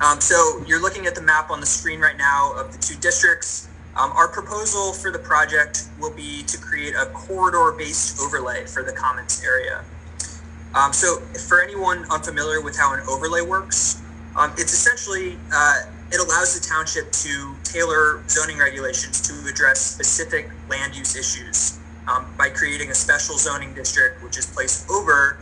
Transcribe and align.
Um, 0.00 0.20
so 0.20 0.62
you're 0.66 0.80
looking 0.80 1.06
at 1.06 1.14
the 1.14 1.22
map 1.22 1.50
on 1.50 1.60
the 1.60 1.66
screen 1.66 2.00
right 2.00 2.16
now 2.16 2.52
of 2.54 2.72
the 2.72 2.78
two 2.78 2.96
districts. 2.96 3.68
Um, 3.96 4.12
our 4.12 4.28
proposal 4.28 4.92
for 4.92 5.10
the 5.10 5.18
project 5.18 5.88
will 5.98 6.14
be 6.14 6.44
to 6.44 6.56
create 6.56 6.94
a 6.94 7.06
corridor-based 7.06 8.20
overlay 8.20 8.64
for 8.64 8.84
the 8.84 8.92
commons 8.92 9.42
area. 9.44 9.84
Um, 10.74 10.92
so 10.92 11.16
for 11.48 11.62
anyone 11.62 12.04
unfamiliar 12.10 12.60
with 12.60 12.76
how 12.76 12.94
an 12.94 13.00
overlay 13.08 13.40
works, 13.40 14.00
um, 14.36 14.52
it's 14.52 14.72
essentially, 14.72 15.36
uh, 15.52 15.80
it 16.12 16.20
allows 16.20 16.58
the 16.58 16.64
township 16.64 17.10
to 17.10 17.56
tailor 17.64 18.22
zoning 18.28 18.58
regulations 18.58 19.20
to 19.22 19.50
address 19.50 19.80
specific 19.80 20.48
land 20.70 20.94
use 20.94 21.16
issues 21.16 21.80
um, 22.06 22.24
by 22.38 22.48
creating 22.48 22.90
a 22.90 22.94
special 22.94 23.36
zoning 23.36 23.74
district, 23.74 24.22
which 24.22 24.38
is 24.38 24.46
placed 24.46 24.88
over 24.88 25.38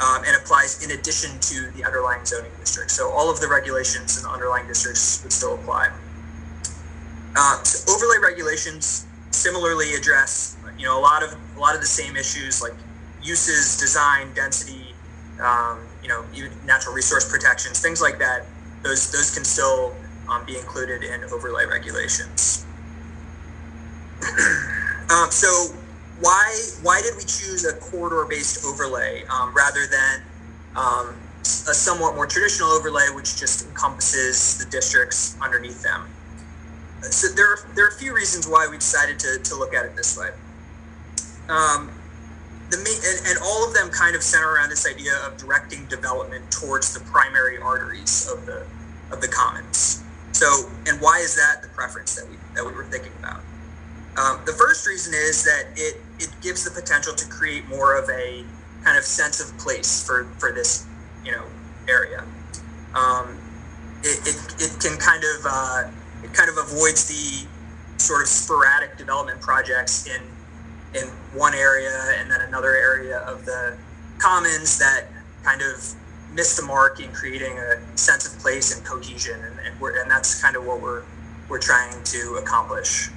um, 0.00 0.22
and 0.26 0.36
applies 0.36 0.84
in 0.84 0.90
addition 0.90 1.38
to 1.40 1.70
the 1.76 1.84
underlying 1.84 2.24
zoning 2.24 2.50
district. 2.58 2.90
So 2.90 3.10
all 3.10 3.30
of 3.30 3.40
the 3.40 3.48
regulations 3.48 4.16
in 4.16 4.24
the 4.24 4.30
underlying 4.30 4.66
districts 4.66 5.22
would 5.22 5.32
still 5.32 5.54
apply. 5.54 5.90
Uh, 7.36 7.62
so 7.62 7.92
overlay 7.92 8.18
regulations 8.22 9.06
similarly 9.30 9.94
address, 9.94 10.56
you 10.78 10.86
know, 10.86 10.98
a 10.98 11.02
lot 11.02 11.22
of 11.22 11.34
a 11.56 11.60
lot 11.60 11.74
of 11.74 11.80
the 11.80 11.86
same 11.86 12.16
issues 12.16 12.62
like 12.62 12.74
uses, 13.22 13.76
design, 13.78 14.32
density, 14.34 14.94
um, 15.40 15.80
you 16.02 16.08
know, 16.08 16.24
even 16.34 16.52
natural 16.64 16.94
resource 16.94 17.28
protections, 17.28 17.80
things 17.80 18.00
like 18.00 18.18
that. 18.18 18.46
Those 18.82 19.10
those 19.10 19.34
can 19.34 19.44
still 19.44 19.94
um, 20.28 20.44
be 20.46 20.56
included 20.58 21.02
in 21.02 21.24
overlay 21.24 21.66
regulations. 21.66 22.66
um, 25.10 25.30
so 25.30 25.74
why 26.20 26.54
why 26.82 27.02
did 27.02 27.14
we 27.16 27.22
choose 27.22 27.64
a 27.64 27.74
corridor 27.74 28.26
based 28.28 28.64
overlay 28.64 29.24
um, 29.24 29.54
rather 29.54 29.86
than 29.86 30.22
um, 30.76 31.16
a 31.42 31.74
somewhat 31.74 32.14
more 32.14 32.26
traditional 32.26 32.70
overlay, 32.70 33.08
which 33.14 33.36
just 33.36 33.66
encompasses 33.66 34.58
the 34.58 34.70
districts 34.70 35.36
underneath 35.40 35.82
them? 35.82 36.08
So 37.02 37.28
there 37.28 37.52
are, 37.52 37.58
there 37.74 37.84
are 37.84 37.88
a 37.88 37.98
few 37.98 38.14
reasons 38.14 38.48
why 38.48 38.66
we 38.66 38.76
decided 38.76 39.18
to, 39.20 39.38
to 39.38 39.54
look 39.56 39.74
at 39.74 39.84
it 39.84 39.94
this 39.94 40.16
way. 40.16 40.30
Um, 41.48 41.90
the 42.70 42.78
main, 42.78 42.96
and, 43.04 43.26
and 43.28 43.38
all 43.44 43.66
of 43.66 43.74
them 43.74 43.90
kind 43.90 44.16
of 44.16 44.22
center 44.22 44.50
around 44.50 44.70
this 44.70 44.86
idea 44.86 45.12
of 45.26 45.36
directing 45.36 45.84
development 45.86 46.50
towards 46.50 46.94
the 46.94 47.00
primary 47.00 47.58
arteries 47.58 48.30
of 48.32 48.46
the 48.46 48.64
of 49.12 49.20
the 49.20 49.28
commons. 49.28 50.02
So, 50.32 50.70
and 50.86 51.00
why 51.00 51.18
is 51.18 51.36
that 51.36 51.62
the 51.62 51.68
preference 51.68 52.14
that 52.16 52.28
we 52.28 52.36
that 52.54 52.64
we 52.64 52.72
were 52.72 52.84
thinking 52.84 53.12
about? 53.18 53.42
Um, 54.16 54.40
the 54.46 54.52
first 54.52 54.86
reason 54.86 55.12
is 55.14 55.44
that 55.44 55.66
it 55.76 56.00
it 56.20 56.30
gives 56.40 56.64
the 56.64 56.70
potential 56.70 57.14
to 57.14 57.28
create 57.28 57.66
more 57.68 57.96
of 57.96 58.08
a 58.10 58.44
kind 58.84 58.96
of 58.96 59.04
sense 59.04 59.40
of 59.40 59.56
place 59.58 60.04
for 60.06 60.24
for 60.38 60.52
this 60.52 60.86
you 61.24 61.32
know 61.32 61.44
area. 61.88 62.24
Um, 62.94 63.40
it, 64.02 64.20
it, 64.26 64.62
it 64.62 64.80
can 64.80 64.98
kind 64.98 65.24
of 65.24 65.46
uh, 65.46 65.90
it 66.22 66.32
kind 66.32 66.48
of 66.48 66.58
avoids 66.58 67.06
the 67.06 67.48
sort 67.96 68.22
of 68.22 68.28
sporadic 68.28 68.96
development 68.96 69.40
projects 69.40 70.06
in 70.06 70.22
in 70.94 71.08
one 71.32 71.54
area 71.54 72.14
and 72.18 72.30
then 72.30 72.40
another 72.42 72.76
area 72.76 73.18
of 73.20 73.44
the 73.44 73.76
commons 74.18 74.78
that 74.78 75.06
kind 75.42 75.60
of 75.60 75.94
miss 76.32 76.56
the 76.56 76.62
mark 76.62 77.00
in 77.00 77.10
creating 77.12 77.58
a 77.58 77.96
sense 77.96 78.32
of 78.32 78.40
place 78.40 78.76
and 78.76 78.86
cohesion 78.86 79.40
and, 79.42 79.58
and, 79.60 79.96
and 79.96 80.10
that's 80.10 80.40
kind 80.40 80.56
of 80.56 80.64
what 80.64 80.80
we're 80.80 81.02
we're 81.48 81.58
trying 81.58 82.02
to 82.04 82.38
accomplish 82.42 83.10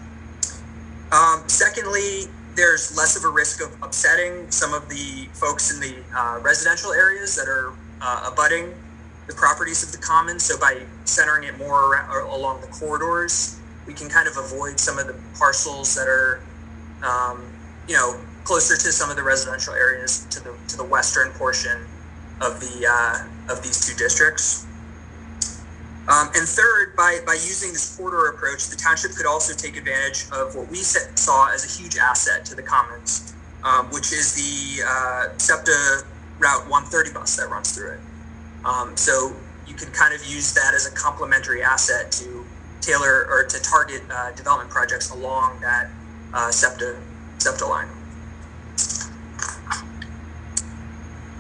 um, 1.12 1.48
secondly 1.48 2.26
there's 2.56 2.96
less 2.98 3.16
of 3.16 3.24
a 3.24 3.30
risk 3.30 3.62
of 3.62 3.72
upsetting 3.84 4.50
some 4.50 4.74
of 4.74 4.90
the 4.90 5.28
folks 5.34 5.74
in 5.74 5.80
the 5.80 5.96
uh, 6.16 6.40
residential 6.42 6.92
areas 6.92 7.36
that 7.36 7.48
are 7.48 7.74
uh, 8.02 8.30
abutting 8.32 8.74
the 9.28 9.34
properties 9.34 9.84
of 9.84 9.92
the 9.92 9.98
commons 9.98 10.44
so 10.44 10.58
by 10.60 10.82
centering 11.06 11.44
it 11.44 11.58
more 11.58 11.94
around, 11.94 12.30
along 12.30 12.62
the 12.62 12.68
corridors 12.68 13.60
we 13.86 13.94
can 13.94 14.10
kind 14.10 14.28
of 14.28 14.38
avoid 14.38 14.80
some 14.80 15.00
of 15.00 15.08
the 15.08 15.16
parcels 15.38 15.96
that 15.96 16.08
are 16.08 16.42
um, 17.04 17.42
you 17.88 17.96
know, 17.96 18.20
closer 18.44 18.76
to 18.76 18.92
some 18.92 19.10
of 19.10 19.16
the 19.16 19.23
residential 19.23 19.73
areas 19.73 20.26
to 20.30 20.44
the 20.44 20.54
to 20.70 20.78
the 20.78 20.84
western 20.84 21.32
portion 21.34 21.86
of 22.42 22.60
the 22.60 22.88
uh, 22.90 23.54
of 23.54 23.64
these 23.64 23.86
two 23.86 23.96
districts. 23.96 24.67
Um, 26.08 26.30
and 26.36 26.48
third, 26.48 26.95
by, 26.95 27.20
by 27.26 27.34
using 27.34 27.73
this 27.73 27.98
corridor 27.98 28.30
approach, 28.30 28.70
the 28.70 28.78
township 28.78 29.12
could 29.12 29.26
also 29.26 29.54
take 29.54 29.76
advantage 29.76 30.26
of 30.32 30.56
what 30.56 30.70
we 30.72 30.78
saw 30.78 31.52
as 31.54 31.66
a 31.66 31.82
huge 31.82 31.98
asset 31.98 32.45
to 32.45 32.56
the 32.56 32.64
commons, 32.64 33.34
um, 33.64 33.88
which 33.88 34.14
is 34.14 34.34
the 34.34 34.84
uh, 34.88 35.38
SEPTA 35.38 36.04
Route 36.40 36.70
130 36.70 37.14
bus 37.14 37.36
that 37.36 37.50
runs 37.50 37.76
through 37.76 37.94
it. 37.94 38.00
Um, 38.64 38.96
so 38.96 39.36
you 39.67 39.76
can 39.76 39.92
kind 39.92 40.14
of 40.14 40.26
use 40.26 40.54
that 40.54 40.73
as 40.73 40.88
a 40.88 40.92
complementary 40.92 41.62
asset 41.62 42.12
to 42.14 42.46
tailor 42.80 43.28
or 43.30 43.44
to 43.44 43.62
target 43.62 44.02
uh, 44.10 44.32
development 44.32 44.70
projects 44.70 45.10
along 45.10 45.60
that 45.60 45.90
uh, 46.34 46.50
SEPTA 46.52 46.96
SEPTA 47.38 47.66
line. 47.66 47.88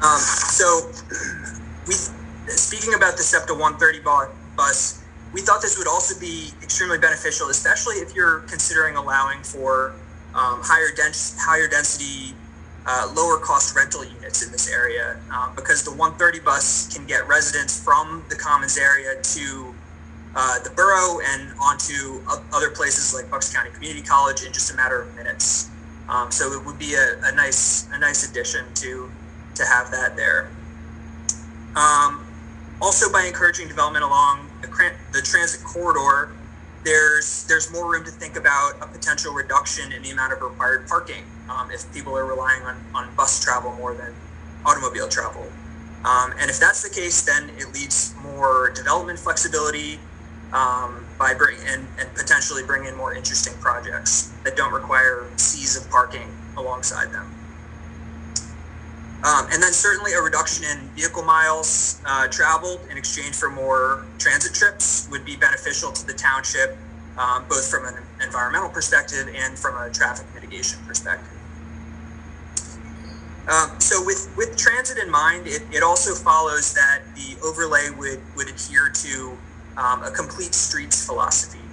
Um, 0.03 0.19
so 0.19 0.91
we, 1.87 1.93
speaking 2.47 2.93
about 2.93 3.17
the 3.17 3.23
SEPTA 3.23 3.53
130 3.53 4.01
bus, 4.57 5.03
we 5.33 5.41
thought 5.41 5.61
this 5.61 5.77
would 5.77 5.87
also 5.87 6.19
be 6.19 6.49
extremely 6.61 6.97
beneficial, 6.97 7.49
especially 7.49 7.95
if 7.95 8.15
you're 8.15 8.39
considering 8.41 8.95
allowing 8.95 9.43
for 9.43 9.93
um, 10.33 10.59
higher, 10.63 10.93
dens- 10.95 11.37
higher 11.39 11.67
density, 11.67 12.35
uh, 12.85 13.11
lower 13.15 13.37
cost 13.37 13.75
rental 13.75 14.03
units 14.03 14.45
in 14.45 14.51
this 14.51 14.69
area, 14.69 15.17
um, 15.31 15.53
because 15.55 15.83
the 15.83 15.91
130 15.91 16.39
bus 16.39 16.93
can 16.93 17.05
get 17.05 17.27
residents 17.27 17.81
from 17.81 18.25
the 18.29 18.35
commons 18.35 18.77
area 18.77 19.21
to 19.21 19.75
uh, 20.35 20.59
the 20.59 20.69
borough 20.69 21.19
and 21.19 21.51
onto 21.59 22.21
other 22.53 22.69
places 22.69 23.13
like 23.13 23.29
Bucks 23.31 23.53
County 23.53 23.71
Community 23.71 24.05
College 24.05 24.43
in 24.43 24.53
just 24.53 24.71
a 24.71 24.75
matter 24.75 25.01
of 25.01 25.15
minutes. 25.15 25.69
Um, 26.07 26.31
so 26.31 26.53
it 26.53 26.63
would 26.65 26.77
be 26.77 26.93
a, 26.93 27.19
a, 27.23 27.35
nice 27.35 27.87
a 27.91 27.97
nice 27.97 28.29
addition 28.29 28.65
to 28.75 29.11
to 29.55 29.65
have 29.65 29.91
that 29.91 30.15
there. 30.15 30.49
Um, 31.75 32.26
also, 32.81 33.11
by 33.11 33.23
encouraging 33.23 33.67
development 33.67 34.03
along 34.03 34.49
the, 34.61 35.21
transit 35.23 35.63
corridor, 35.63 36.31
there's 36.83 37.45
there's 37.47 37.71
more 37.71 37.91
room 37.91 38.05
to 38.05 38.11
think 38.11 38.37
about 38.37 38.73
a 38.81 38.87
potential 38.87 39.33
reduction 39.33 39.91
in 39.91 40.03
the 40.03 40.11
amount 40.11 40.31
of 40.31 40.41
required 40.41 40.87
parking 40.87 41.23
um, 41.49 41.69
if 41.71 41.91
people 41.91 42.15
are 42.15 42.25
relying 42.25 42.61
on, 42.63 42.77
on 42.93 43.13
bus 43.15 43.43
travel 43.43 43.73
more 43.73 43.93
than 43.95 44.13
automobile 44.65 45.07
travel. 45.07 45.45
Um, 46.05 46.33
and 46.39 46.49
if 46.49 46.59
that's 46.59 46.87
the 46.87 46.93
case, 46.93 47.23
then 47.23 47.49
it 47.57 47.73
leads 47.73 48.13
more 48.23 48.69
development 48.69 49.19
flexibility 49.19 49.99
um, 50.53 51.05
by 51.17 51.33
bring 51.33 51.57
and, 51.65 51.87
and 51.99 52.13
potentially 52.15 52.63
bring 52.63 52.85
in 52.85 52.95
more 52.95 53.13
interesting 53.13 53.53
projects 53.59 54.31
that 54.43 54.55
don't 54.55 54.71
require 54.71 55.27
seas 55.35 55.75
of 55.75 55.89
parking 55.89 56.31
alongside 56.55 57.11
them. 57.11 57.36
Um, 59.23 59.47
and 59.51 59.61
then 59.61 59.73
certainly 59.73 60.13
a 60.13 60.21
reduction 60.21 60.63
in 60.65 60.89
vehicle 60.89 61.23
miles 61.23 62.01
uh, 62.05 62.27
traveled 62.27 62.81
in 62.91 62.97
exchange 62.97 63.35
for 63.35 63.49
more 63.49 64.05
transit 64.19 64.53
trips 64.53 65.07
would 65.09 65.25
be 65.25 65.35
beneficial 65.35 65.91
to 65.91 66.05
the 66.05 66.13
township, 66.13 66.77
um, 67.17 67.43
both 67.49 67.67
from 67.69 67.85
an 67.85 67.95
environmental 68.23 68.69
perspective 68.69 69.27
and 69.35 69.57
from 69.57 69.75
a 69.75 69.91
traffic 69.91 70.27
mitigation 70.35 70.79
perspective. 70.85 71.33
Um, 73.47 73.79
so 73.79 74.03
with, 74.05 74.31
with 74.37 74.55
transit 74.55 74.97
in 74.97 75.09
mind, 75.09 75.47
it, 75.47 75.63
it 75.71 75.81
also 75.81 76.13
follows 76.13 76.73
that 76.73 77.01
the 77.15 77.37
overlay 77.43 77.89
would, 77.97 78.21
would 78.35 78.49
adhere 78.49 78.89
to 78.89 79.37
um, 79.77 80.03
a 80.03 80.11
complete 80.11 80.53
streets 80.53 81.05
philosophy. 81.05 81.63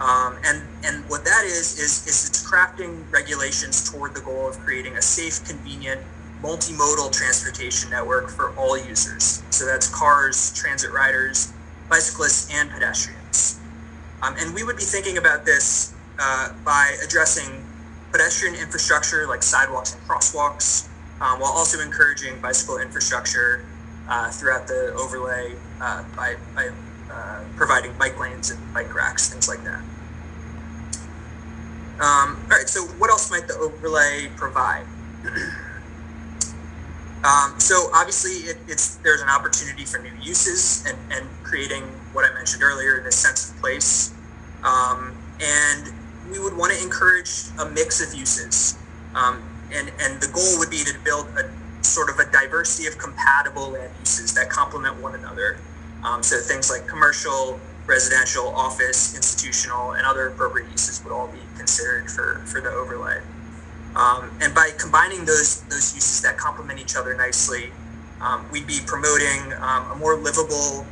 Um, 0.00 0.36
and, 0.44 0.62
and 0.84 1.08
what 1.08 1.24
that 1.24 1.44
is, 1.44 1.78
is, 1.78 2.06
is 2.06 2.28
it's 2.28 2.44
crafting 2.44 3.10
regulations 3.12 3.88
toward 3.90 4.14
the 4.14 4.20
goal 4.20 4.48
of 4.48 4.58
creating 4.60 4.96
a 4.96 5.02
safe, 5.02 5.46
convenient, 5.46 6.00
multimodal 6.46 7.10
transportation 7.10 7.90
network 7.90 8.30
for 8.30 8.54
all 8.56 8.78
users. 8.78 9.42
So 9.50 9.66
that's 9.66 9.88
cars, 9.88 10.54
transit 10.54 10.92
riders, 10.92 11.52
bicyclists, 11.90 12.54
and 12.54 12.70
pedestrians. 12.70 13.58
Um, 14.22 14.36
and 14.38 14.54
we 14.54 14.62
would 14.62 14.76
be 14.76 14.84
thinking 14.84 15.18
about 15.18 15.44
this 15.44 15.92
uh, 16.20 16.52
by 16.64 16.96
addressing 17.04 17.64
pedestrian 18.12 18.54
infrastructure 18.54 19.26
like 19.26 19.42
sidewalks 19.42 19.94
and 19.94 20.02
crosswalks, 20.04 20.88
um, 21.20 21.40
while 21.40 21.52
also 21.52 21.80
encouraging 21.80 22.40
bicycle 22.40 22.78
infrastructure 22.78 23.64
uh, 24.08 24.30
throughout 24.30 24.68
the 24.68 24.94
overlay 24.96 25.54
uh, 25.80 26.04
by, 26.14 26.36
by 26.54 26.70
uh, 27.10 27.44
providing 27.56 27.92
bike 27.98 28.18
lanes 28.20 28.50
and 28.50 28.72
bike 28.72 28.94
racks, 28.94 29.30
things 29.30 29.48
like 29.48 29.62
that. 29.64 29.82
Um, 31.98 32.38
all 32.44 32.58
right, 32.58 32.68
so 32.68 32.82
what 32.98 33.10
else 33.10 33.30
might 33.32 33.48
the 33.48 33.54
overlay 33.54 34.28
provide? 34.36 34.86
um, 37.24 37.60
so 37.60 37.90
obviously, 37.94 38.50
it, 38.50 38.58
it's 38.68 38.96
there's 38.96 39.22
an 39.22 39.28
opportunity 39.28 39.84
for 39.84 39.98
new 39.98 40.14
uses 40.22 40.84
and, 40.86 40.98
and 41.12 41.28
creating 41.44 41.84
what 42.12 42.30
I 42.30 42.34
mentioned 42.34 42.62
earlier, 42.62 42.98
in 42.98 43.04
this 43.04 43.16
sense 43.16 43.50
of 43.50 43.56
place. 43.58 44.14
Um, 44.64 45.16
and 45.40 45.92
we 46.30 46.38
would 46.40 46.56
want 46.56 46.72
to 46.74 46.82
encourage 46.82 47.30
a 47.58 47.66
mix 47.66 48.00
of 48.06 48.14
uses. 48.18 48.78
Um, 49.14 49.42
and, 49.72 49.92
and 50.00 50.20
the 50.20 50.28
goal 50.28 50.58
would 50.58 50.70
be 50.70 50.84
to 50.84 50.94
build 51.04 51.28
a 51.38 51.50
sort 51.84 52.10
of 52.10 52.18
a 52.18 52.30
diversity 52.30 52.88
of 52.88 52.98
compatible 52.98 53.70
land 53.70 53.92
uses 54.00 54.34
that 54.34 54.50
complement 54.50 55.00
one 55.02 55.14
another 55.14 55.58
Um, 56.04 56.22
so 56.22 56.38
things 56.40 56.70
like 56.70 56.86
commercial, 56.88 57.60
residential, 57.86 58.48
office, 58.48 59.16
institutional, 59.16 59.92
and 59.92 60.06
other 60.06 60.28
appropriate 60.28 60.70
uses 60.70 61.02
would 61.04 61.12
all 61.12 61.28
be 61.28 61.40
considered 61.56 62.10
for, 62.10 62.42
for 62.46 62.60
the 62.60 62.70
overlay. 62.70 63.20
Um, 63.96 64.30
and 64.42 64.54
by 64.54 64.70
combining 64.78 65.24
those 65.24 65.62
those 65.62 65.94
uses 65.94 66.20
that 66.20 66.36
complement 66.36 66.78
each 66.78 66.96
other 66.96 67.16
nicely, 67.16 67.72
um, 68.20 68.46
we'd 68.52 68.66
be 68.66 68.80
promoting 68.86 69.54
um, 69.60 69.90
a 69.90 69.94
more 69.96 70.16
livable 70.16 70.86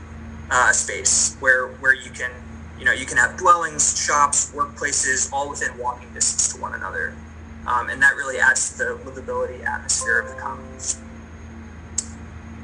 uh, 0.50 0.72
space 0.72 1.36
where 1.40 1.68
where 1.68 1.94
you 1.94 2.10
can 2.10 2.30
you 2.78 2.86
know 2.86 2.92
you 2.92 3.04
can 3.04 3.18
have 3.18 3.36
dwellings, 3.36 4.02
shops, 4.02 4.52
workplaces, 4.54 5.30
all 5.32 5.50
within 5.50 5.76
walking 5.78 6.10
distance 6.14 6.54
to 6.54 6.60
one 6.60 6.74
another, 6.74 7.14
um, 7.66 7.90
and 7.90 8.00
that 8.00 8.16
really 8.16 8.38
adds 8.38 8.72
to 8.72 8.78
the 8.78 8.98
livability 9.04 9.62
atmosphere 9.66 10.20
of 10.20 10.28
the 10.34 10.40
commons. 10.40 10.98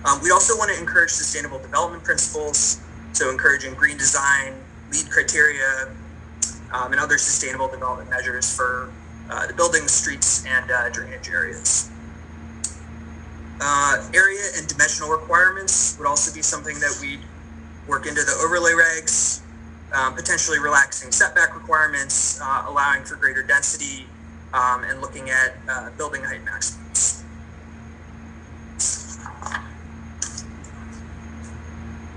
Um, 0.06 0.22
we 0.22 0.30
also 0.30 0.56
want 0.56 0.72
to 0.72 0.78
encourage 0.80 1.10
sustainable 1.10 1.58
development 1.58 2.02
principles, 2.02 2.80
so 3.12 3.28
encouraging 3.30 3.74
green 3.74 3.98
design, 3.98 4.54
LEED 4.90 5.10
criteria, 5.10 5.90
um, 6.72 6.92
and 6.92 7.00
other 7.00 7.18
sustainable 7.18 7.68
development 7.68 8.08
measures 8.08 8.56
for 8.56 8.90
uh, 9.30 9.46
the 9.46 9.54
buildings, 9.54 9.92
streets, 9.92 10.44
and 10.46 10.70
uh, 10.70 10.88
drainage 10.90 11.28
areas. 11.28 11.90
Uh, 13.60 14.10
area 14.14 14.40
and 14.56 14.66
dimensional 14.66 15.10
requirements 15.10 15.96
would 15.98 16.06
also 16.06 16.34
be 16.34 16.42
something 16.42 16.78
that 16.80 16.98
we'd 17.00 17.20
work 17.86 18.06
into 18.06 18.22
the 18.22 18.42
overlay 18.44 18.72
regs, 18.72 19.40
um, 19.92 20.14
potentially 20.14 20.58
relaxing 20.58 21.12
setback 21.12 21.54
requirements, 21.54 22.40
uh, 22.42 22.64
allowing 22.66 23.04
for 23.04 23.16
greater 23.16 23.42
density, 23.42 24.06
um, 24.54 24.84
and 24.84 25.00
looking 25.00 25.30
at 25.30 25.54
uh, 25.68 25.90
building 25.96 26.22
height 26.24 26.44
maximums. 26.44 27.22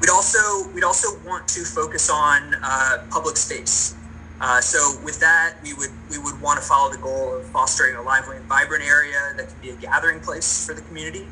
We'd 0.01 0.10
also 0.10 0.68
we'd 0.74 0.83
also 0.83 1.18
want 1.25 1.48
to 1.50 1.63
focus 1.63 2.10
on 2.10 2.56
uh, 2.62 3.04
public 3.10 3.38
space. 3.38 3.95
Uh, 4.43 4.59
so 4.59 4.99
with 5.05 5.21
that, 5.21 5.53
we 5.63 5.73
would 5.73 5.89
we 6.11 6.17
would 6.17 6.39
want 6.41 6.59
to 6.61 6.67
follow 6.67 6.91
the 6.91 6.97
goal 6.97 7.33
of 7.33 7.45
fostering 7.45 7.95
a 7.95 8.01
lively 8.01 8.35
and 8.35 8.45
vibrant 8.45 8.83
area 8.83 9.31
that 9.37 9.47
can 9.47 9.57
be 9.61 9.69
a 9.69 9.75
gathering 9.77 10.19
place 10.19 10.67
for 10.67 10.73
the 10.73 10.81
community. 10.81 11.25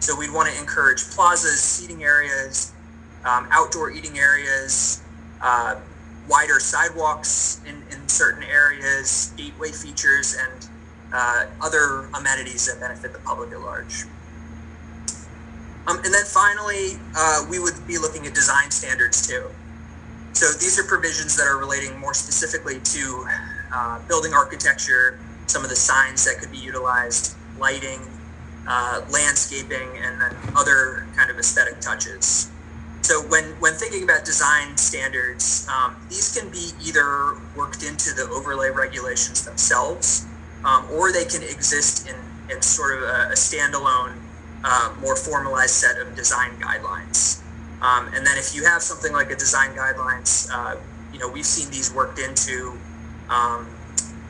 So 0.00 0.16
we'd 0.16 0.32
want 0.32 0.50
to 0.50 0.58
encourage 0.58 1.04
plazas, 1.10 1.60
seating 1.60 2.02
areas, 2.02 2.72
um, 3.26 3.46
outdoor 3.50 3.90
eating 3.90 4.18
areas, 4.18 5.02
uh, 5.42 5.76
wider 6.26 6.58
sidewalks 6.58 7.60
in, 7.66 7.82
in 7.92 8.08
certain 8.08 8.44
areas, 8.44 9.34
gateway 9.36 9.70
features, 9.70 10.34
and 10.34 10.66
uh, 11.12 11.44
other 11.60 12.08
amenities 12.14 12.66
that 12.66 12.80
benefit 12.80 13.12
the 13.12 13.18
public 13.18 13.52
at 13.52 13.60
large. 13.60 14.04
Um, 15.86 15.98
and 15.98 16.14
then 16.14 16.24
finally, 16.24 16.92
uh, 17.14 17.44
we 17.50 17.58
would 17.58 17.86
be 17.86 17.98
looking 17.98 18.26
at 18.26 18.32
design 18.32 18.70
standards 18.70 19.26
too. 19.26 19.50
So 20.34 20.46
these 20.58 20.78
are 20.80 20.84
provisions 20.84 21.36
that 21.36 21.46
are 21.46 21.58
relating 21.58 21.98
more 22.00 22.12
specifically 22.12 22.80
to 22.80 23.26
uh, 23.72 24.00
building 24.08 24.34
architecture, 24.34 25.18
some 25.46 25.62
of 25.62 25.70
the 25.70 25.76
signs 25.76 26.24
that 26.24 26.38
could 26.40 26.50
be 26.50 26.58
utilized, 26.58 27.36
lighting, 27.56 28.00
uh, 28.66 29.02
landscaping, 29.10 29.96
and 29.96 30.20
then 30.20 30.36
other 30.56 31.06
kind 31.16 31.30
of 31.30 31.38
aesthetic 31.38 31.80
touches. 31.80 32.50
So 33.02 33.20
when, 33.28 33.44
when 33.60 33.74
thinking 33.74 34.02
about 34.02 34.24
design 34.24 34.76
standards, 34.76 35.68
um, 35.68 35.94
these 36.08 36.36
can 36.36 36.50
be 36.50 36.70
either 36.84 37.36
worked 37.54 37.84
into 37.84 38.12
the 38.12 38.28
overlay 38.32 38.70
regulations 38.70 39.44
themselves, 39.44 40.26
um, 40.64 40.88
or 40.90 41.12
they 41.12 41.26
can 41.26 41.44
exist 41.44 42.08
in, 42.08 42.16
in 42.50 42.60
sort 42.60 42.96
of 42.96 43.04
a, 43.04 43.28
a 43.30 43.36
standalone, 43.36 44.16
uh, 44.64 44.94
more 45.00 45.14
formalized 45.14 45.74
set 45.74 45.96
of 45.98 46.16
design 46.16 46.50
guidelines. 46.58 47.43
Um, 47.84 48.08
and 48.14 48.26
then 48.26 48.38
if 48.38 48.54
you 48.54 48.64
have 48.64 48.80
something 48.80 49.12
like 49.12 49.30
a 49.30 49.36
design 49.36 49.76
guidelines, 49.76 50.48
uh, 50.50 50.80
you 51.12 51.18
know, 51.18 51.28
we've 51.28 51.44
seen 51.44 51.70
these 51.70 51.92
worked 51.92 52.18
into 52.18 52.78
um, 53.28 53.68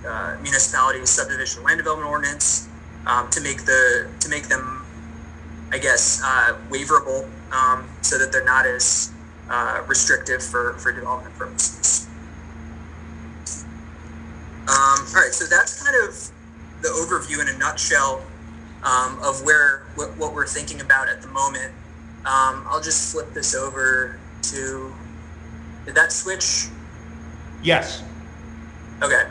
uh, 0.05 0.37
municipalities 0.43 1.09
subdivision 1.09 1.62
land 1.62 1.79
development 1.79 2.11
ordinance 2.11 2.69
um, 3.06 3.31
to 3.31 3.41
make 3.41 3.65
the 3.65 4.11
to 4.19 4.29
make 4.29 4.49
them, 4.49 4.85
I 5.71 5.79
guess, 5.79 6.21
uh, 6.25 6.56
waiverable 6.69 7.29
um, 7.53 7.89
so 8.03 8.19
that 8.19 8.33
they're 8.33 8.45
not 8.45 8.67
as 8.67 9.12
uh, 9.49 9.83
restrictive 9.87 10.43
for 10.43 10.75
for 10.75 10.91
development 10.91 11.37
purposes. 11.37 12.09
Um, 14.67 15.06
all 15.06 15.15
right, 15.15 15.33
so 15.33 15.47
that's 15.47 15.81
kind 15.81 15.95
of 16.09 16.33
the 16.83 16.89
overview 16.89 17.41
in 17.41 17.55
a 17.55 17.59
nutshell 17.59 18.21
um, 18.83 19.21
of 19.23 19.45
where 19.45 19.85
what, 19.95 20.17
what 20.17 20.35
we're 20.35 20.47
thinking 20.47 20.81
about 20.81 21.09
at 21.09 21.23
the 21.23 21.29
moment. 21.29 21.73
Um, 22.26 22.65
I'll 22.69 22.81
just 22.81 23.12
flip 23.12 23.32
this 23.35 23.55
over 23.55 24.19
to, 24.43 24.94
did 25.85 25.94
that 25.94 26.12
switch? 26.12 26.67
Yes. 27.62 28.03
Okay. 29.03 29.25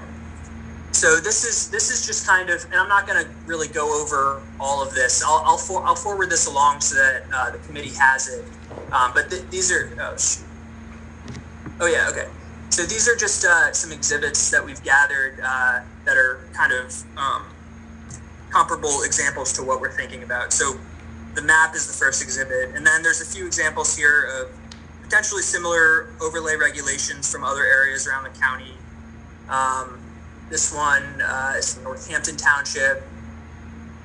So 0.92 1.19
this 1.19 1.44
is, 1.44 1.69
this 1.72 1.90
is 1.90 2.06
just 2.06 2.28
kind 2.28 2.50
of, 2.50 2.63
and 2.66 2.75
I'm 2.75 2.88
not 2.88 3.07
going 3.07 3.24
to 3.24 3.30
really 3.48 3.68
go 3.68 4.01
over 4.01 4.42
all 4.60 4.84
of 4.84 4.94
this. 4.94 5.24
I'll, 5.24 5.42
I'll, 5.45 5.57
for, 5.57 5.84
I'll 5.84 5.95
forward 5.95 6.30
this 6.30 6.45
along 6.45 6.81
so 6.81 6.95
that 6.95 7.24
uh, 7.34 7.51
the 7.51 7.57
committee 7.60 7.94
has 8.00 8.28
it. 8.30 8.45
Um, 8.92 9.12
but 9.13 9.30
th- 9.30 9.44
these 9.50 9.72
are, 9.72 9.89
oh, 10.00 10.16
shoot. 10.18 10.46
Oh 11.80 11.88
yeah, 11.88 12.07
okay. 12.10 12.28
So 12.69 12.84
these 12.84 13.10
are 13.10 13.16
just 13.16 13.44
uh, 13.46 13.72
some 13.74 13.92
exhibits 13.92 14.50
that 14.51 14.63
we've 14.63 14.81
gathered 14.84 15.39
uh, 15.44 15.81
that 16.06 16.18
are 16.18 16.39
kind 16.54 16.72
of 16.72 17.04
um, 17.18 17.46
comparable 18.50 19.01
examples 19.04 19.51
to 19.54 19.63
what 19.63 19.81
we're 19.81 19.92
thinking 19.92 20.24
about. 20.24 20.54
So 20.54 20.75
the 21.35 21.41
map 21.41 21.75
is 21.75 21.88
the 21.88 21.94
first 21.94 22.21
exhibit, 22.21 22.75
and 22.75 22.85
then 22.85 23.03
there's 23.03 23.21
a 23.21 23.25
few 23.25 23.45
examples 23.45 23.95
here 23.95 24.30
of 24.39 24.51
potentially 25.03 25.41
similar 25.41 26.07
overlay 26.21 26.56
regulations 26.56 27.31
from 27.31 27.44
other 27.44 27.63
areas 27.65 28.07
around 28.07 28.24
the 28.24 28.39
county. 28.39 28.74
Um, 29.50 30.00
this 30.50 30.74
one 30.74 31.21
uh, 31.21 31.56
is 31.57 31.74
from 31.74 31.83
Northampton 31.83 32.35
Township. 32.35 33.03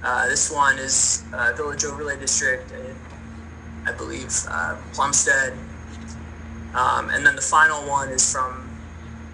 Uh, 0.02 0.28
this 0.28 0.50
one 0.50 0.78
is 0.78 1.24
uh, 1.32 1.52
Village 1.56 1.84
Overlay 1.84 2.18
District 2.18 2.70
in, 2.72 2.94
I 3.86 3.92
believe, 3.92 4.32
uh, 4.48 4.76
Plumstead. 4.92 5.52
Um, 6.74 7.10
and 7.10 7.26
then 7.26 7.34
the 7.34 7.42
final 7.42 7.88
one 7.88 8.10
is 8.10 8.30
from, 8.30 8.70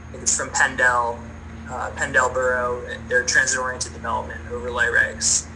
I 0.08 0.12
think 0.12 0.22
it's 0.22 0.36
from 0.36 0.50
Penndel, 0.50 1.18
uh, 1.68 1.90
Penndel 1.96 2.32
Borough, 2.32 2.82
their 3.08 3.24
transit-oriented 3.24 3.92
development 3.92 4.40
overlay 4.50 4.86
regs. 4.86 5.46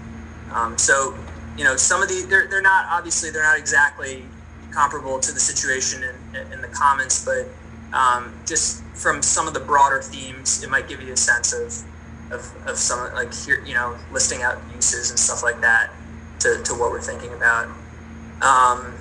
Um, 0.52 0.76
so 0.76 1.16
you 1.58 1.64
know, 1.64 1.76
some 1.76 2.02
of 2.02 2.08
the 2.08 2.24
they're 2.28 2.46
they're 2.46 2.62
not 2.62 2.86
obviously 2.88 3.30
they're 3.30 3.42
not 3.42 3.58
exactly 3.58 4.24
comparable 4.70 5.18
to 5.18 5.32
the 5.32 5.40
situation 5.40 6.04
in, 6.04 6.52
in 6.52 6.62
the 6.62 6.68
commons, 6.68 7.24
but 7.24 7.46
um, 7.92 8.32
just 8.46 8.84
from 8.94 9.22
some 9.22 9.48
of 9.48 9.54
the 9.54 9.60
broader 9.60 10.00
themes, 10.00 10.62
it 10.62 10.70
might 10.70 10.88
give 10.88 11.02
you 11.02 11.12
a 11.12 11.16
sense 11.16 11.52
of 11.52 11.84
of, 12.32 12.68
of 12.68 12.76
some 12.76 13.12
like 13.14 13.34
here 13.34 13.62
you 13.64 13.74
know 13.74 13.98
listing 14.12 14.42
out 14.42 14.58
uses 14.74 15.10
and 15.10 15.18
stuff 15.18 15.42
like 15.42 15.60
that 15.60 15.90
to, 16.40 16.62
to 16.62 16.74
what 16.74 16.90
we're 16.90 17.00
thinking 17.00 17.32
about. 17.34 17.66
Um, 18.40 18.94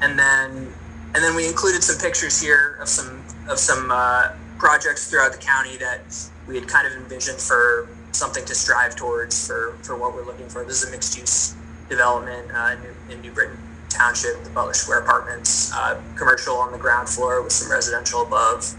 and 0.00 0.18
then 0.18 0.72
and 1.14 1.24
then 1.24 1.36
we 1.36 1.46
included 1.46 1.84
some 1.84 1.98
pictures 1.98 2.40
here 2.40 2.78
of 2.80 2.88
some 2.88 3.22
of 3.50 3.58
some 3.58 3.90
uh, 3.90 4.32
projects 4.58 5.10
throughout 5.10 5.32
the 5.32 5.38
county 5.38 5.76
that 5.76 6.00
we 6.46 6.54
had 6.54 6.66
kind 6.68 6.86
of 6.86 6.94
envisioned 6.94 7.38
for 7.38 7.86
something 8.12 8.44
to 8.44 8.54
strive 8.54 8.96
towards 8.96 9.46
for, 9.46 9.76
for 9.82 9.96
what 9.96 10.14
we're 10.14 10.24
looking 10.24 10.48
for. 10.48 10.64
This 10.64 10.82
is 10.82 10.88
a 10.88 10.90
mixed 10.90 11.16
use 11.18 11.54
development 11.88 12.50
uh, 12.52 12.74
in, 12.74 12.82
New, 12.82 13.14
in 13.14 13.20
New 13.22 13.32
Britain 13.32 13.58
Township, 13.88 14.42
the 14.44 14.50
Butler 14.50 14.74
Square 14.74 15.00
Apartments, 15.00 15.72
uh, 15.74 16.00
commercial 16.16 16.56
on 16.56 16.72
the 16.72 16.78
ground 16.78 17.08
floor 17.08 17.42
with 17.42 17.52
some 17.52 17.70
residential 17.70 18.22
above. 18.22 18.74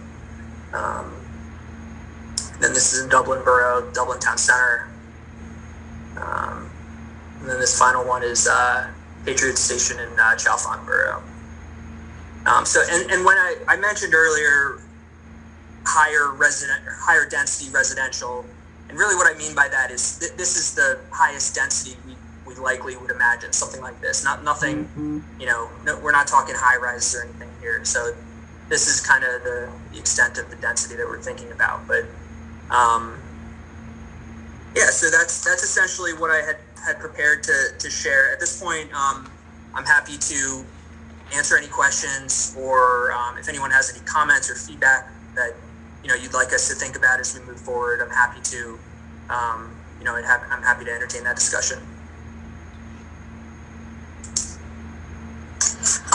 Um, 0.74 1.14
then 2.60 2.74
this 2.74 2.94
is 2.94 3.04
in 3.04 3.10
Dublin 3.10 3.44
Borough, 3.44 3.90
Dublin 3.94 4.20
Town 4.20 4.38
Center. 4.38 4.88
Um, 6.18 6.70
and 7.40 7.50
then 7.50 7.60
this 7.60 7.78
final 7.78 8.06
one 8.06 8.24
is 8.24 8.48
uh, 8.48 8.92
Patriot 9.26 9.58
Station 9.58 10.00
in 10.00 10.10
uh, 10.20 10.36
Chalfont 10.36 10.86
Borough. 10.86 11.24
Um, 12.46 12.66
so, 12.66 12.82
and, 12.90 13.10
and 13.12 13.26
when 13.26 13.38
I, 13.38 13.56
I 13.68 13.78
mentioned 13.78 14.14
earlier 14.14 14.80
higher 15.86 16.32
resident, 16.32 16.82
higher 16.88 17.28
density 17.28 17.72
residential, 17.72 18.46
and 18.90 18.98
really 18.98 19.16
what 19.16 19.34
I 19.34 19.38
mean 19.38 19.56
by 19.56 19.68
that 19.70 19.92
is 19.92 20.20
th- 20.20 20.34
this 20.34 20.58
is 20.58 20.74
the 20.74 21.00
highest 21.12 21.56
density 21.56 21.96
we, 22.06 22.16
we 22.46 22.56
likely 22.56 22.98
would 22.98 23.12
imagine, 23.12 23.54
something 23.54 23.82
like 23.82 24.02
this. 24.02 24.24
Not 24.24 24.44
nothing, 24.44 24.86
mm-hmm. 24.86 25.20
you 25.40 25.46
know, 25.46 25.70
no, 25.86 26.00
we're 26.00 26.12
not 26.12 26.28
talking 26.28 26.56
high 26.58 26.78
rises 26.78 27.16
or 27.20 27.24
anything 27.24 27.50
here. 27.62 27.86
So 27.86 28.16
this 28.68 28.88
is 28.88 29.00
kind 29.06 29.24
of 29.24 29.44
the, 29.44 29.70
the 29.94 30.00
extent 30.00 30.38
of 30.40 30.50
the 30.50 30.56
density 30.56 30.96
that 30.96 31.06
we're 31.06 31.22
thinking 31.22 31.52
about. 31.52 31.88
But 31.88 32.06
um, 32.72 33.22
yeah, 34.76 34.90
so 34.90 35.10
that's 35.10 35.44
that's 35.46 35.64
essentially 35.64 36.14
what 36.14 36.32
I 36.32 36.42
had 36.42 36.58
had 36.84 37.00
prepared 37.00 37.44
to, 37.44 37.70
to 37.78 37.90
share. 37.90 38.34
At 38.34 38.40
this 38.40 38.62
point, 38.62 38.92
um, 38.94 39.30
I'm 39.76 39.86
happy 39.86 40.18
to 40.18 40.66
answer 41.36 41.58
any 41.58 41.68
questions 41.68 42.56
or 42.58 43.12
um, 43.12 43.38
if 43.38 43.48
anyone 43.50 43.70
has 43.70 43.94
any 43.96 44.04
comments 44.06 44.50
or 44.50 44.56
feedback 44.56 45.12
that 45.36 45.54
you 46.04 46.10
know 46.10 46.16
you'd 46.16 46.34
like 46.34 46.54
us 46.54 46.68
to 46.70 46.76
think 46.76 46.96
about 46.96 47.20
as 47.20 47.38
we 47.38 47.46
move 47.46 47.60
forward, 47.60 48.02
I'm 48.02 48.10
happy 48.10 48.42
to, 48.42 48.80
um, 49.30 49.76
you 50.00 50.06
know, 50.06 50.16
I'm 50.16 50.64
happy 50.64 50.86
to 50.86 50.92
entertain 50.92 51.24
that 51.24 51.36
discussion. 51.36 51.80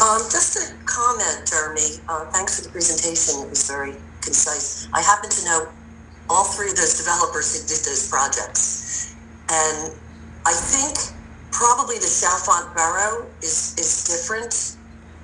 Um, 0.02 0.20
just 0.28 0.56
a 0.56 0.74
comment, 0.84 1.48
Jeremy. 1.48 2.00
Uh, 2.08 2.26
thanks 2.26 2.58
for 2.58 2.66
the 2.66 2.70
presentation. 2.70 3.42
It 3.44 3.50
was 3.50 3.68
very 3.68 3.94
concise. 4.20 4.88
I 4.92 5.00
happen 5.00 5.30
to 5.30 5.44
know 5.44 5.68
all 6.28 6.44
three 6.44 6.70
of 6.70 6.76
those 6.76 6.98
developers 6.98 7.54
who 7.54 7.60
did 7.68 7.84
those 7.84 8.08
projects. 8.08 9.14
And 9.50 9.92
I 10.46 10.52
think 10.52 10.96
probably 11.52 11.96
the 11.96 12.10
Chalfont 12.10 12.74
Borough 12.74 13.26
is, 13.42 13.74
is 13.78 14.04
different 14.04 14.76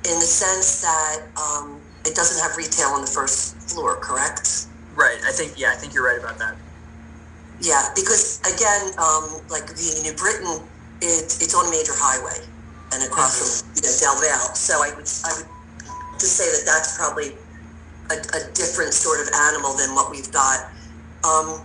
in 0.04 0.16
the 0.20 0.26
sense 0.26 0.80
that 0.80 1.26
um, 1.36 1.79
it 2.06 2.14
doesn't 2.14 2.40
have 2.42 2.56
retail 2.56 2.88
on 2.96 3.00
the 3.02 3.10
first 3.10 3.56
floor, 3.70 3.96
correct? 3.96 4.66
Right. 4.94 5.18
I 5.24 5.32
think 5.32 5.58
yeah. 5.58 5.72
I 5.72 5.76
think 5.76 5.94
you're 5.94 6.04
right 6.04 6.18
about 6.18 6.38
that. 6.38 6.56
Yeah, 7.60 7.92
because 7.94 8.40
again, 8.48 8.96
um, 8.96 9.40
like 9.52 9.66
the 9.68 10.00
New 10.02 10.16
Britain, 10.16 10.64
it, 11.04 11.28
it's 11.28 11.54
on 11.54 11.66
a 11.68 11.70
major 11.70 11.92
highway 11.94 12.40
and 12.92 13.04
across 13.04 13.36
from 13.36 13.76
you 13.76 13.82
know 13.84 13.94
Del 14.00 14.16
Val. 14.20 14.54
So 14.56 14.80
I 14.82 14.88
would 14.96 15.08
I 15.24 15.30
would 15.36 15.48
just 16.18 16.36
say 16.36 16.48
that 16.48 16.64
that's 16.64 16.96
probably 16.96 17.36
a, 18.10 18.16
a 18.16 18.40
different 18.56 18.92
sort 18.96 19.20
of 19.20 19.28
animal 19.52 19.76
than 19.76 19.94
what 19.94 20.10
we've 20.10 20.30
got. 20.32 20.72
Um, 21.22 21.60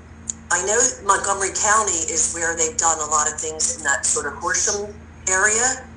I 0.51 0.61
know 0.67 0.77
Montgomery 1.07 1.55
County 1.55 2.05
is 2.11 2.35
where 2.35 2.55
they've 2.55 2.77
done 2.77 2.99
a 2.99 3.09
lot 3.09 3.31
of 3.31 3.39
things 3.39 3.77
in 3.77 3.83
that 3.83 4.05
sort 4.05 4.27
of 4.27 4.33
Horsham 4.39 4.93
area, 5.27 5.87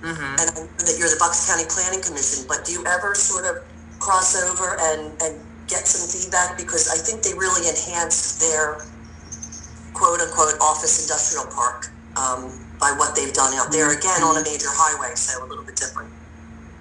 Mm-hmm. 0.00 0.40
and 0.40 0.40
I 0.40 0.52
know 0.56 0.64
that 0.80 0.96
you're 0.96 1.12
the 1.12 1.20
Bucks 1.20 1.44
County 1.44 1.64
Planning 1.68 2.00
Commission. 2.00 2.48
But 2.48 2.64
do 2.64 2.72
you 2.72 2.80
ever 2.86 3.14
sort 3.14 3.44
of 3.44 3.60
cross 4.00 4.34
over 4.34 4.76
and 4.80 5.12
and 5.22 5.38
get 5.68 5.86
some 5.86 6.08
feedback 6.10 6.58
because 6.58 6.90
I 6.90 6.98
think 6.98 7.22
they 7.22 7.32
really 7.38 7.68
enhanced 7.68 8.40
their 8.40 8.82
quote 9.94 10.20
unquote 10.20 10.58
office 10.60 11.06
industrial 11.06 11.46
park 11.54 11.92
um, 12.16 12.50
by 12.80 12.90
what 12.98 13.14
they've 13.14 13.32
done 13.32 13.54
out 13.54 13.70
there 13.70 13.96
again 13.96 14.24
on 14.24 14.36
a 14.36 14.42
major 14.42 14.66
highway, 14.68 15.14
so 15.14 15.44
a 15.44 15.46
little 15.46 15.64
bit 15.64 15.76
different. 15.76 16.10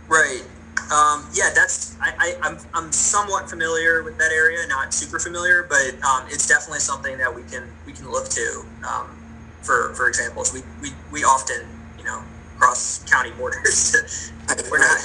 Right. 0.07 0.41
Um, 0.89 1.29
yeah, 1.35 1.51
that's 1.53 1.99
I, 2.01 2.15
I, 2.17 2.27
I'm 2.41 2.57
I'm 2.73 2.91
somewhat 2.91 3.47
familiar 3.49 4.01
with 4.01 4.17
that 4.17 4.31
area, 4.31 4.65
not 4.67 4.91
super 4.93 5.19
familiar, 5.19 5.67
but 5.69 6.01
um, 6.01 6.25
it's 6.31 6.47
definitely 6.47 6.79
something 6.79 7.17
that 7.19 7.29
we 7.29 7.43
can 7.43 7.69
we 7.85 7.93
can 7.93 8.09
look 8.09 8.27
to 8.29 8.65
um, 8.88 9.05
for 9.61 9.93
for 9.93 10.07
examples. 10.07 10.51
We, 10.51 10.61
we 10.81 10.89
we 11.11 11.23
often 11.23 11.67
you 11.99 12.05
know 12.05 12.23
cross 12.57 13.03
county 13.05 13.31
borders. 13.38 14.31
we're 14.71 14.79
not 14.79 14.97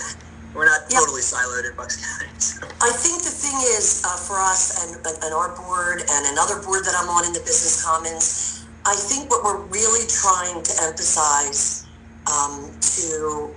we're 0.55 0.67
not 0.67 0.81
Yeah. 0.91 1.01
totally 1.01 1.23
siloed 1.23 1.69
in 1.69 1.77
Bucks 1.77 1.97
County. 1.99 2.31
So. 2.39 2.67
I 2.81 2.91
think 2.93 3.23
the 3.23 3.31
thing 3.31 3.57
is 3.77 4.03
uh, 4.05 4.17
for 4.17 4.39
us 4.41 4.83
and, 4.85 4.97
and 5.05 5.35
our 5.35 5.55
board 5.57 6.03
and 6.09 6.27
another 6.33 6.63
board 6.63 6.85
that 6.85 6.95
I'm 6.97 7.09
on 7.11 7.25
in 7.27 7.33
the 7.33 7.41
Business 7.41 7.85
Commons, 7.85 8.65
I 8.87 8.95
think 8.95 9.31
what 9.31 9.43
we're 9.45 9.63
really 9.67 10.07
trying 10.09 10.63
to 10.63 10.73
emphasize 10.83 11.87
um, 12.31 12.71
to 12.81 13.51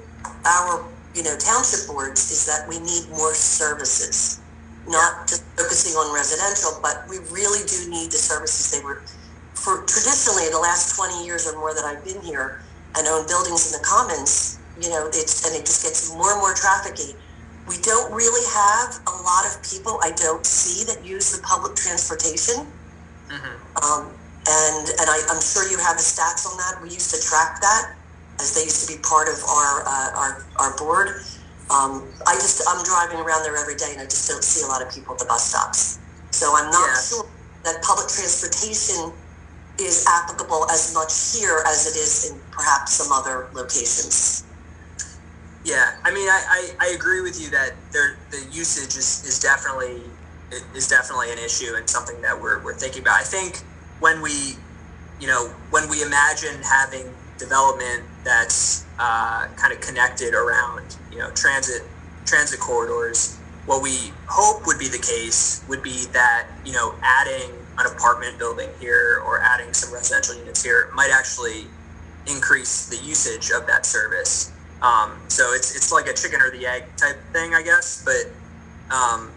our 0.46 0.86
you 1.16 1.24
know 1.24 1.36
township 1.38 1.88
boards 1.88 2.32
is 2.32 2.46
that 2.46 2.68
we 2.68 2.80
need 2.80 3.10
more 3.10 3.34
services, 3.34 4.40
not 4.88 5.28
just 5.28 5.44
focusing 5.58 5.94
on 5.96 6.14
residential, 6.14 6.80
but 6.82 7.04
we 7.10 7.18
really 7.32 7.66
do 7.68 7.90
need 7.90 8.12
the 8.12 8.18
services 8.20 8.72
they 8.72 8.84
were 8.84 9.02
for 9.54 9.84
traditionally 9.86 10.48
the 10.52 10.60
last 10.60 10.96
20 10.96 11.26
years 11.26 11.48
or 11.48 11.58
more 11.60 11.74
that 11.74 11.84
I've 11.84 12.04
been 12.06 12.22
here 12.22 12.62
and 12.96 13.08
own 13.08 13.28
buildings 13.28 13.74
in 13.74 13.82
the 13.82 13.86
commons, 13.86 14.57
you 14.82 14.90
know, 14.90 15.08
it's 15.08 15.46
and 15.46 15.56
it 15.56 15.66
just 15.66 15.84
gets 15.84 16.10
more 16.14 16.32
and 16.32 16.40
more 16.42 16.54
trafficy. 16.54 17.16
We 17.68 17.78
don't 17.82 18.14
really 18.14 18.46
have 18.54 19.00
a 19.08 19.16
lot 19.24 19.46
of 19.46 19.60
people 19.64 20.00
I 20.04 20.12
don't 20.16 20.46
see 20.46 20.86
that 20.86 21.04
use 21.06 21.32
the 21.36 21.42
public 21.44 21.76
transportation. 21.76 22.72
Mhm. 23.30 23.54
Um, 23.84 24.16
and 24.48 24.86
and 24.90 25.08
I, 25.10 25.20
I'm 25.30 25.42
sure 25.42 25.68
you 25.70 25.78
have 25.78 25.98
the 25.98 26.04
stats 26.04 26.46
on 26.48 26.56
that. 26.58 26.82
We 26.82 26.90
used 26.90 27.12
to 27.14 27.20
track 27.22 27.60
that 27.62 27.98
as 28.40 28.54
they 28.56 28.64
used 28.64 28.88
to 28.88 28.96
be 28.96 29.00
part 29.02 29.28
of 29.28 29.44
our 29.44 29.84
uh, 29.86 30.10
our 30.16 30.32
our 30.60 30.78
board. 30.78 31.10
Um, 31.70 32.08
I 32.26 32.36
just 32.36 32.64
I'm 32.70 32.84
driving 32.86 33.20
around 33.20 33.44
there 33.44 33.58
every 33.58 33.76
day 33.76 33.92
and 33.92 34.00
I 34.02 34.06
just 34.06 34.30
don't 34.30 34.44
see 34.44 34.64
a 34.64 34.68
lot 34.68 34.82
of 34.82 34.90
people 34.94 35.14
at 35.16 35.20
the 35.20 35.26
bus 35.26 35.50
stops. 35.50 36.00
So 36.32 36.56
I'm 36.56 36.72
not 36.72 36.88
Yeah. 36.88 37.02
sure 37.02 37.26
that 37.64 37.82
public 37.84 38.08
transportation 38.08 39.12
is 39.78 40.06
applicable 40.08 40.66
as 40.72 40.94
much 40.94 41.12
here 41.36 41.62
as 41.68 41.86
it 41.86 41.96
is 42.00 42.32
in 42.32 42.40
perhaps 42.52 42.94
some 42.94 43.12
other 43.12 43.50
locations. 43.54 44.44
Yeah, 45.64 45.92
I 46.04 46.14
mean, 46.14 46.30
I, 46.30 46.74
I, 46.80 46.88
I 46.88 46.88
agree 46.96 47.22
with 47.22 47.42
you 47.42 47.50
that 47.52 47.72
there 47.92 48.20
the 48.32 48.46
usage 48.52 48.96
is, 48.96 49.24
is 49.26 49.40
definitely 49.40 50.02
is 50.74 50.88
definitely 50.88 51.32
an 51.32 51.40
issue 51.40 51.74
and 51.76 51.90
something 51.90 52.22
that 52.22 52.40
we're, 52.42 52.64
we're 52.64 52.74
thinking 52.74 53.02
about. 53.02 53.20
I 53.20 53.24
think 53.24 53.64
when 54.00 54.22
we, 54.22 54.56
you 55.20 55.28
know, 55.28 55.54
when 55.72 55.90
we 55.90 56.02
imagine 56.02 56.62
having 56.64 57.14
development 57.38 58.04
that's 58.24 58.86
uh, 58.98 59.48
kind 59.58 59.74
of 59.74 59.82
connected 59.82 60.34
around, 60.34 60.98
you 61.12 61.18
know, 61.18 61.32
transit 61.32 61.82
transit 62.26 62.60
corridors, 62.60 63.38
what 63.66 63.82
we 63.82 64.14
hope 64.28 64.66
would 64.68 64.80
be 64.80 64.88
the 64.88 65.00
case 65.00 65.64
would 65.68 65.84
be 65.84 66.06
that 66.14 66.48
you 66.66 66.72
know 66.72 66.96
adding 67.04 67.52
an 67.78 67.86
apartment 67.86 68.40
building 68.40 68.70
here 68.80 69.22
or 69.26 69.42
adding 69.42 69.74
some 69.74 69.94
residential 69.94 70.36
units 70.36 70.64
here 70.64 70.90
might 70.96 71.12
actually 71.14 71.66
increase 72.26 72.88
the 72.88 72.98
usage 72.98 73.52
of 73.52 73.68
that 73.68 73.86
service. 73.86 74.52
Um, 74.82 75.18
so 75.28 75.54
it's 75.54 75.76
it's 75.76 75.92
like 75.92 76.08
a 76.08 76.14
chicken 76.14 76.42
or 76.42 76.52
the 76.52 76.66
egg 76.66 76.84
type 76.98 77.18
thing, 77.34 77.54
I 77.54 77.64
guess. 77.64 78.04
But 78.06 78.32
um, 78.94 79.32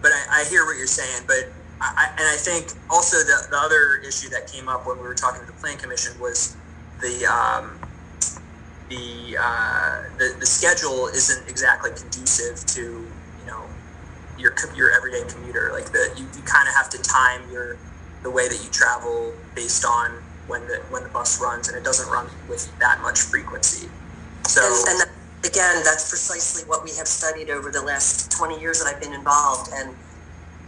but 0.00 0.12
I, 0.12 0.40
I 0.40 0.44
hear 0.48 0.64
what 0.64 0.76
you're 0.76 0.86
saying. 0.86 1.24
But 1.26 1.52
I, 1.80 2.10
and 2.18 2.26
I 2.26 2.36
think 2.36 2.72
also 2.90 3.18
the, 3.18 3.46
the 3.50 3.56
other 3.56 4.00
issue 4.06 4.28
that 4.30 4.50
came 4.50 4.68
up 4.68 4.86
when 4.86 4.96
we 4.96 5.04
were 5.04 5.14
talking 5.14 5.40
to 5.40 5.46
the 5.46 5.52
plan 5.52 5.76
commission 5.76 6.18
was 6.20 6.56
the 7.00 7.26
um, 7.26 7.78
the, 8.88 9.36
uh, 9.40 10.02
the 10.18 10.36
the 10.40 10.46
schedule 10.46 11.08
isn't 11.08 11.48
exactly 11.48 11.90
conducive 11.90 12.64
to 12.74 12.80
you 12.80 13.46
know 13.46 13.62
your 14.38 14.54
your 14.74 14.90
everyday 14.92 15.28
commuter. 15.30 15.70
Like 15.72 15.92
the 15.92 16.10
you, 16.16 16.26
you 16.34 16.42
kind 16.42 16.68
of 16.68 16.74
have 16.74 16.88
to 16.90 16.98
time 17.02 17.42
your 17.52 17.76
the 18.22 18.30
way 18.30 18.48
that 18.48 18.64
you 18.64 18.70
travel 18.70 19.32
based 19.54 19.84
on 19.84 20.22
when 20.46 20.66
the 20.66 20.76
when 20.90 21.02
the 21.02 21.10
bus 21.10 21.40
runs, 21.40 21.68
and 21.68 21.76
it 21.76 21.84
doesn't 21.84 22.10
run 22.10 22.26
with 22.48 22.76
that 22.78 23.00
much 23.02 23.20
frequency. 23.20 23.88
So 24.48 24.64
And, 24.64 24.88
and 24.90 25.00
that- 25.02 25.14
again, 25.46 25.84
that's 25.84 26.10
precisely 26.10 26.64
what 26.66 26.84
we 26.84 26.96
have 26.96 27.08
studied 27.08 27.50
over 27.50 27.70
the 27.72 27.82
last 27.82 28.32
20 28.32 28.60
years 28.60 28.80
that 28.80 28.88
I've 28.88 29.00
been 29.02 29.14
involved. 29.14 29.70
And 29.74 29.96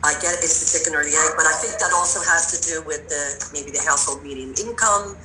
I 0.05 0.15
get 0.15 0.35
it, 0.35 0.45
it's 0.45 0.61
the 0.61 0.79
chicken 0.79 0.97
or 0.97 1.05
the 1.05 1.13
egg, 1.17 1.33
but 1.37 1.47
I 1.47 1.55
think 1.61 1.79
that 1.81 1.93
also 1.95 2.21
has 2.23 2.51
to 2.53 2.59
do 2.69 2.83
with 2.87 3.09
the 3.09 3.51
maybe 3.53 3.73
the 3.73 3.83
household 3.87 4.25
median 4.25 4.55
income. 4.61 5.19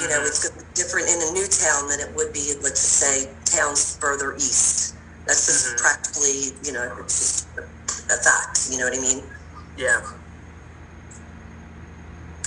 You 0.00 0.08
know, 0.08 0.20
Mhm. 0.20 0.28
it's 0.28 0.50
different 0.74 1.08
in 1.10 1.22
a 1.22 1.32
new 1.32 1.48
town 1.48 1.88
than 1.88 2.00
it 2.00 2.14
would 2.14 2.32
be, 2.32 2.54
let's 2.62 2.82
just 2.82 2.98
say, 2.98 3.36
towns 3.46 3.96
further 4.00 4.34
east. 4.36 4.94
That's 5.26 5.46
just 5.46 5.66
Mhm. 5.68 5.78
practically, 5.78 6.58
you 6.62 6.72
know, 6.72 6.96
it's 7.00 7.18
just 7.18 7.48
a, 7.58 7.62
a 8.14 8.18
fact. 8.18 8.68
You 8.70 8.78
know 8.78 8.86
what 8.86 8.96
I 8.98 9.00
mean? 9.00 9.30
Yeah. 9.76 10.00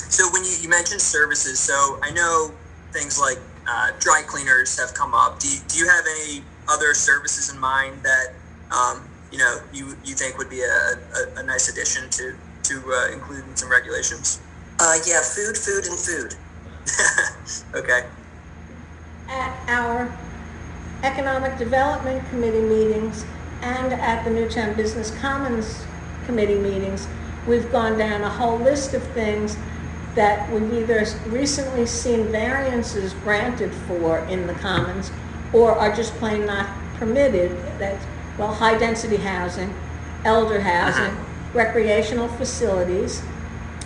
So 0.09 0.29
when 0.31 0.43
you, 0.45 0.51
you 0.61 0.69
mentioned 0.69 1.01
services, 1.01 1.59
so 1.61 1.99
I 2.03 2.11
know 2.11 2.59
things 2.93 3.19
like 3.19 3.39
uh, 3.67 3.91
dry 3.99 4.23
cleaners 4.27 4.79
have 4.79 4.93
come 4.93 5.13
up. 5.13 5.39
Do 5.39 5.47
you, 5.47 5.59
do 5.67 5.77
you 5.77 5.87
have 5.87 6.05
any 6.19 6.43
other 6.67 6.93
services 6.93 7.49
in 7.53 7.59
mind 7.59 8.03
that 8.03 8.75
um, 8.75 9.09
you 9.31 9.37
know 9.37 9.59
you, 9.73 9.95
you 10.03 10.15
think 10.15 10.37
would 10.37 10.49
be 10.49 10.61
a, 10.61 10.65
a, 10.65 11.41
a 11.41 11.43
nice 11.43 11.69
addition 11.69 12.09
to 12.11 12.37
to 12.63 12.93
uh, 12.93 13.13
include 13.13 13.45
in 13.45 13.55
some 13.55 13.71
regulations? 13.71 14.41
Uh, 14.79 14.95
yeah, 15.07 15.21
food, 15.21 15.57
food, 15.57 15.85
and 15.85 15.99
food. 15.99 16.35
okay. 17.75 18.01
at 19.29 19.55
our 19.67 20.11
Economic 21.03 21.57
Development 21.57 22.27
Committee 22.29 22.61
meetings 22.61 23.25
and 23.61 23.93
at 23.93 24.23
the 24.23 24.31
Newtown 24.31 24.75
Business 24.75 25.11
Commons 25.19 25.85
Committee 26.25 26.59
meetings, 26.59 27.07
we've 27.47 27.71
gone 27.71 27.97
down 27.97 28.21
a 28.21 28.29
whole 28.29 28.57
list 28.59 28.93
of 28.93 29.03
things 29.13 29.57
that 30.15 30.51
we've 30.51 30.73
either 30.73 31.05
recently 31.27 31.85
seen 31.85 32.27
variances 32.31 33.13
granted 33.23 33.73
for 33.87 34.19
in 34.25 34.47
the 34.47 34.53
commons 34.55 35.11
or 35.53 35.71
are 35.71 35.93
just 35.95 36.13
plain 36.15 36.45
not 36.45 36.69
permitted. 36.95 37.51
That's, 37.79 38.05
well, 38.37 38.53
high-density 38.53 39.17
housing, 39.17 39.73
elder 40.25 40.59
housing, 40.61 41.17
recreational 41.53 42.27
facilities, 42.27 43.21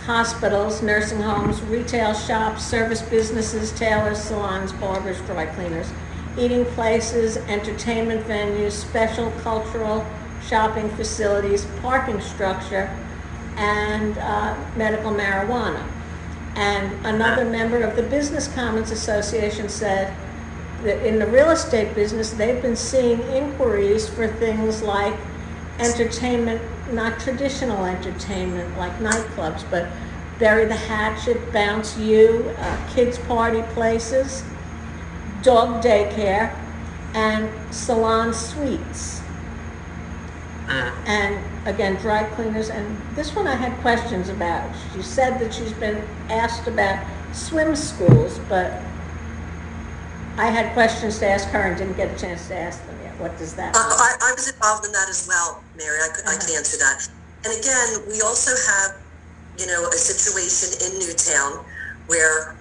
hospitals, 0.04 0.82
nursing 0.82 1.20
homes, 1.20 1.60
retail 1.62 2.14
shops, 2.14 2.64
service 2.64 3.02
businesses, 3.02 3.72
tailors, 3.72 4.18
salons, 4.18 4.72
barbers, 4.72 5.20
dry 5.22 5.46
cleaners, 5.46 5.90
eating 6.38 6.64
places, 6.64 7.38
entertainment 7.48 8.24
venues, 8.26 8.72
special 8.72 9.30
cultural 9.42 10.06
shopping 10.46 10.88
facilities, 10.90 11.66
parking 11.82 12.20
structure, 12.20 12.88
and 13.56 14.16
uh, 14.18 14.56
medical 14.76 15.10
marijuana. 15.10 15.82
And 16.56 17.06
another 17.06 17.44
member 17.44 17.82
of 17.82 17.96
the 17.96 18.02
Business 18.02 18.48
Commons 18.48 18.90
Association 18.90 19.68
said 19.68 20.16
that 20.82 21.06
in 21.06 21.18
the 21.18 21.26
real 21.26 21.50
estate 21.50 21.94
business, 21.94 22.30
they've 22.30 22.60
been 22.62 22.76
seeing 22.76 23.20
inquiries 23.22 24.08
for 24.08 24.26
things 24.26 24.82
like 24.82 25.14
entertainment, 25.78 26.62
not 26.92 27.20
traditional 27.20 27.84
entertainment 27.84 28.76
like 28.78 28.96
nightclubs, 28.98 29.64
but 29.70 29.86
Bury 30.38 30.66
the 30.66 30.76
Hatchet, 30.76 31.38
BounceU, 31.52 32.54
uh, 32.58 32.94
kids' 32.94 33.18
party 33.18 33.62
places, 33.74 34.42
dog 35.42 35.82
daycare, 35.82 36.54
and 37.14 37.50
salon 37.74 38.34
suites. 38.34 39.22
Mm. 40.66 40.92
And 41.06 41.55
again, 41.66 41.96
dry 41.96 42.24
cleaners, 42.24 42.70
and 42.70 42.96
this 43.14 43.34
one 43.34 43.46
I 43.46 43.56
had 43.56 43.76
questions 43.82 44.28
about. 44.28 44.74
She 44.94 45.02
said 45.02 45.38
that 45.40 45.52
she's 45.52 45.72
been 45.72 46.02
asked 46.30 46.66
about 46.68 47.04
swim 47.32 47.74
schools, 47.76 48.38
but 48.48 48.82
I 50.38 50.46
had 50.46 50.72
questions 50.74 51.18
to 51.20 51.28
ask 51.28 51.48
her 51.48 51.60
and 51.62 51.76
didn't 51.76 51.96
get 51.96 52.14
a 52.16 52.18
chance 52.18 52.46
to 52.48 52.56
ask 52.56 52.84
them 52.86 52.96
yet. 53.02 53.18
What 53.18 53.36
does 53.38 53.54
that 53.56 53.74
Uh. 53.74 53.78
I, 53.80 54.16
I 54.22 54.32
was 54.34 54.48
involved 54.52 54.86
in 54.86 54.92
that 54.92 55.08
as 55.08 55.26
well, 55.28 55.64
Mary. 55.76 55.98
I, 55.98 56.08
could, 56.14 56.24
I 56.26 56.32
can 56.36 56.40
Uh-huh. 56.48 56.58
answer 56.58 56.76
that. 56.78 57.08
And 57.44 57.52
again, 57.58 58.08
we 58.12 58.20
also 58.22 58.52
have, 58.72 58.90
you 59.58 59.66
know, 59.66 59.88
a 59.88 59.96
situation 59.96 60.68
in 60.86 60.98
Newtown 61.00 61.64
where 62.06 62.56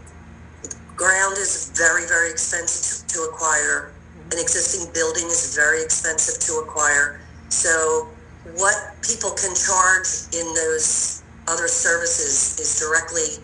ground 0.96 1.38
is 1.38 1.72
very, 1.76 2.08
very 2.08 2.32
expensive 2.32 3.08
to, 3.08 3.14
to 3.16 3.20
acquire. 3.24 3.92
An 4.32 4.40
existing 4.40 4.92
building 4.94 5.26
is 5.28 5.54
very 5.56 5.84
expensive 5.84 6.40
to 6.48 6.54
acquire. 6.66 7.20
So 7.50 8.15
what 8.54 8.94
people 9.02 9.32
can 9.32 9.54
charge 9.58 10.30
in 10.38 10.46
those 10.54 11.24
other 11.48 11.68
services 11.68 12.58
is 12.60 12.78
directly 12.78 13.42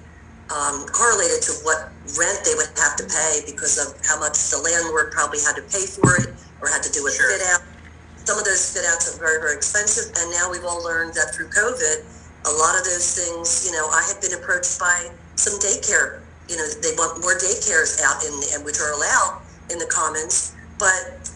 um, 0.53 0.85
correlated 0.89 1.41
to 1.41 1.53
what 1.63 1.89
rent 2.17 2.43
they 2.43 2.53
would 2.55 2.69
have 2.77 2.95
to 2.97 3.05
pay 3.07 3.41
because 3.45 3.79
of 3.79 3.97
how 4.05 4.19
much 4.19 4.37
the 4.51 4.59
landlord 4.61 5.11
probably 5.11 5.39
had 5.39 5.55
to 5.55 5.65
pay 5.71 5.85
for 5.85 6.21
it 6.21 6.33
or 6.61 6.67
had 6.69 6.83
to 6.83 6.91
do 6.91 7.05
a 7.07 7.11
Sure. 7.11 7.31
fit 7.31 7.41
out. 7.49 7.61
Some 8.25 8.37
of 8.37 8.45
those 8.45 8.73
fit 8.73 8.85
outs 8.85 9.09
are 9.09 9.17
very, 9.17 9.41
very 9.41 9.55
expensive. 9.55 10.13
And 10.21 10.29
now 10.31 10.51
we've 10.51 10.65
all 10.65 10.83
learned 10.83 11.13
that 11.15 11.33
through 11.33 11.49
COVID, 11.49 12.05
a 12.45 12.53
lot 12.53 12.77
of 12.77 12.83
those 12.83 13.15
things, 13.17 13.65
you 13.65 13.71
know, 13.71 13.87
I 13.89 14.03
had 14.05 14.21
been 14.21 14.33
approached 14.33 14.77
by 14.79 15.09
some 15.35 15.57
daycare. 15.59 16.21
You 16.49 16.57
know, 16.57 16.67
they 16.83 16.93
want 16.97 17.21
more 17.21 17.33
daycares 17.33 18.01
out 18.03 18.21
in, 18.25 18.33
the 18.41 18.47
and 18.55 18.65
which 18.65 18.79
are 18.79 18.93
allowed 18.93 19.41
in 19.71 19.79
the 19.79 19.87
commons. 19.87 20.53
But 20.77 21.30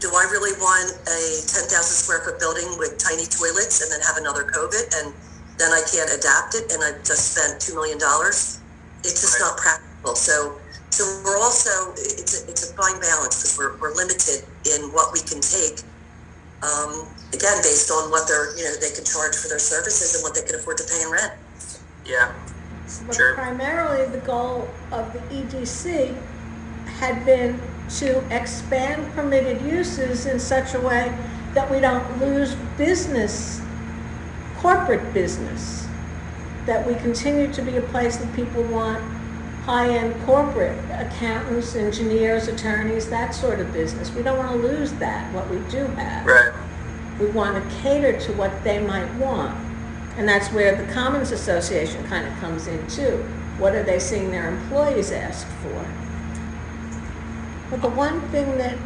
do 0.00 0.08
I 0.12 0.28
really 0.30 0.52
want 0.60 0.92
a 1.08 1.20
10,000 1.48 1.72
square 1.72 2.20
foot 2.20 2.38
building 2.38 2.68
with 2.78 2.98
tiny 2.98 3.24
toilets 3.24 3.80
and 3.80 3.88
then 3.90 4.00
have 4.04 4.16
another 4.20 4.44
COVID 4.44 4.84
and 5.00 5.14
then 5.56 5.72
I 5.72 5.80
can't 5.88 6.12
adapt 6.12 6.54
it 6.54 6.68
and 6.72 6.84
I've 6.84 7.00
just 7.04 7.32
spent 7.32 7.60
$2 7.60 7.74
million? 7.74 7.96
It's 7.96 9.20
just 9.20 9.40
Right. 9.40 9.48
not 9.48 9.56
practical. 9.56 10.14
So, 10.14 10.60
so 10.90 11.04
we're 11.24 11.38
also, 11.38 11.92
it's 11.96 12.44
a, 12.44 12.50
it's 12.50 12.70
a 12.70 12.74
fine 12.74 13.00
balance 13.00 13.40
because 13.40 13.56
we're, 13.56 13.76
we're 13.80 13.94
limited 13.94 14.44
in 14.68 14.92
what 14.92 15.12
we 15.12 15.20
can 15.20 15.40
take. 15.40 15.80
Um, 16.62 17.08
again, 17.32 17.56
based 17.64 17.90
on 17.90 18.10
what 18.10 18.28
they're, 18.28 18.56
you 18.56 18.64
know, 18.64 18.76
they 18.80 18.90
can 18.92 19.04
charge 19.04 19.36
for 19.36 19.48
their 19.48 19.58
services 19.58 20.14
and 20.14 20.22
what 20.22 20.34
they 20.34 20.42
can 20.42 20.56
afford 20.60 20.76
to 20.78 20.84
pay 20.84 21.02
in 21.02 21.10
rent. 21.10 21.32
Yeah. 22.04 22.32
But 23.06 23.16
Sure. 23.16 23.34
primarily, 23.34 24.06
the 24.12 24.20
goal 24.24 24.68
of 24.92 25.12
the 25.12 25.18
EDC 25.32 26.14
had 26.86 27.24
been 27.26 27.60
to 27.88 28.18
expand 28.34 29.12
permitted 29.14 29.62
uses 29.62 30.26
in 30.26 30.38
such 30.40 30.74
a 30.74 30.80
way 30.80 31.16
that 31.54 31.70
we 31.70 31.80
don't 31.80 32.20
lose 32.20 32.54
business, 32.76 33.60
corporate 34.56 35.14
business, 35.14 35.86
that 36.66 36.86
we 36.86 36.94
continue 36.96 37.52
to 37.52 37.62
be 37.62 37.76
a 37.76 37.82
place 37.82 38.16
that 38.16 38.34
people 38.34 38.62
want 38.64 39.02
high-end 39.64 40.14
corporate 40.24 40.78
accountants, 40.92 41.74
engineers, 41.74 42.46
attorneys, 42.46 43.08
that 43.10 43.34
sort 43.34 43.58
of 43.58 43.72
business. 43.72 44.12
We 44.12 44.22
don't 44.22 44.38
want 44.38 44.52
to 44.52 44.58
lose 44.58 44.92
that, 44.94 45.32
what 45.34 45.48
we 45.50 45.58
do 45.70 45.86
have. 45.86 46.24
Right. 46.24 46.52
We 47.18 47.26
want 47.26 47.56
to 47.56 47.76
cater 47.78 48.18
to 48.18 48.32
what 48.34 48.62
they 48.62 48.78
might 48.78 49.12
want. 49.14 49.56
And 50.16 50.28
that's 50.28 50.48
where 50.52 50.80
the 50.80 50.92
Commons 50.92 51.32
Association 51.32 52.06
kind 52.06 52.26
of 52.26 52.38
comes 52.38 52.68
in 52.68 52.86
too. 52.86 53.16
What 53.58 53.74
are 53.74 53.82
they 53.82 53.98
seeing 53.98 54.30
their 54.30 54.48
employees 54.48 55.10
ask 55.10 55.46
for? 55.62 56.05
But 57.70 57.82
the 57.82 57.88
one 57.88 58.20
thing 58.28 58.58
that 58.58 58.78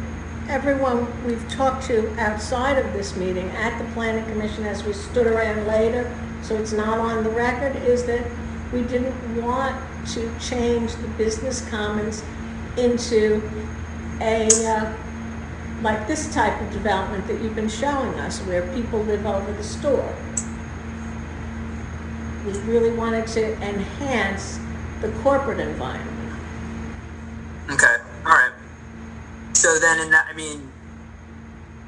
everyone 0.49 1.07
we've 1.25 1.47
talked 1.49 1.85
to 1.85 2.09
outside 2.19 2.77
of 2.77 2.91
this 2.93 3.15
meeting 3.15 3.49
at 3.51 3.77
the 3.77 3.89
Planning 3.93 4.25
Commission 4.25 4.65
as 4.65 4.83
we 4.83 4.93
stood 4.93 5.27
around 5.27 5.67
later, 5.67 6.11
so 6.41 6.55
it's 6.55 6.73
not 6.73 6.97
on 6.99 7.23
the 7.23 7.29
record, 7.29 7.75
is 7.83 8.05
that 8.05 8.25
we 8.73 8.81
didn't 8.81 9.41
want 9.41 9.75
to 10.07 10.31
change 10.39 10.95
the 10.95 11.07
business 11.09 11.67
commons 11.69 12.23
into 12.75 13.41
a, 14.19 14.47
uh, 14.65 14.93
like 15.83 16.07
this 16.07 16.33
type 16.33 16.59
of 16.61 16.71
development 16.71 17.27
that 17.27 17.39
you've 17.41 17.55
been 17.55 17.69
showing 17.69 18.13
us, 18.19 18.39
where 18.41 18.63
people 18.73 18.99
live 19.03 19.25
over 19.25 19.51
the 19.53 19.63
store. 19.63 20.15
We 22.45 22.57
really 22.61 22.91
wanted 22.91 23.27
to 23.27 23.53
enhance 23.61 24.59
the 25.01 25.09
corporate 25.21 25.59
environment. 25.59 26.39
Okay. 27.69 28.00
So 29.53 29.79
then, 29.79 29.99
in 30.01 30.11
that, 30.11 30.27
I 30.29 30.35
mean, 30.35 30.71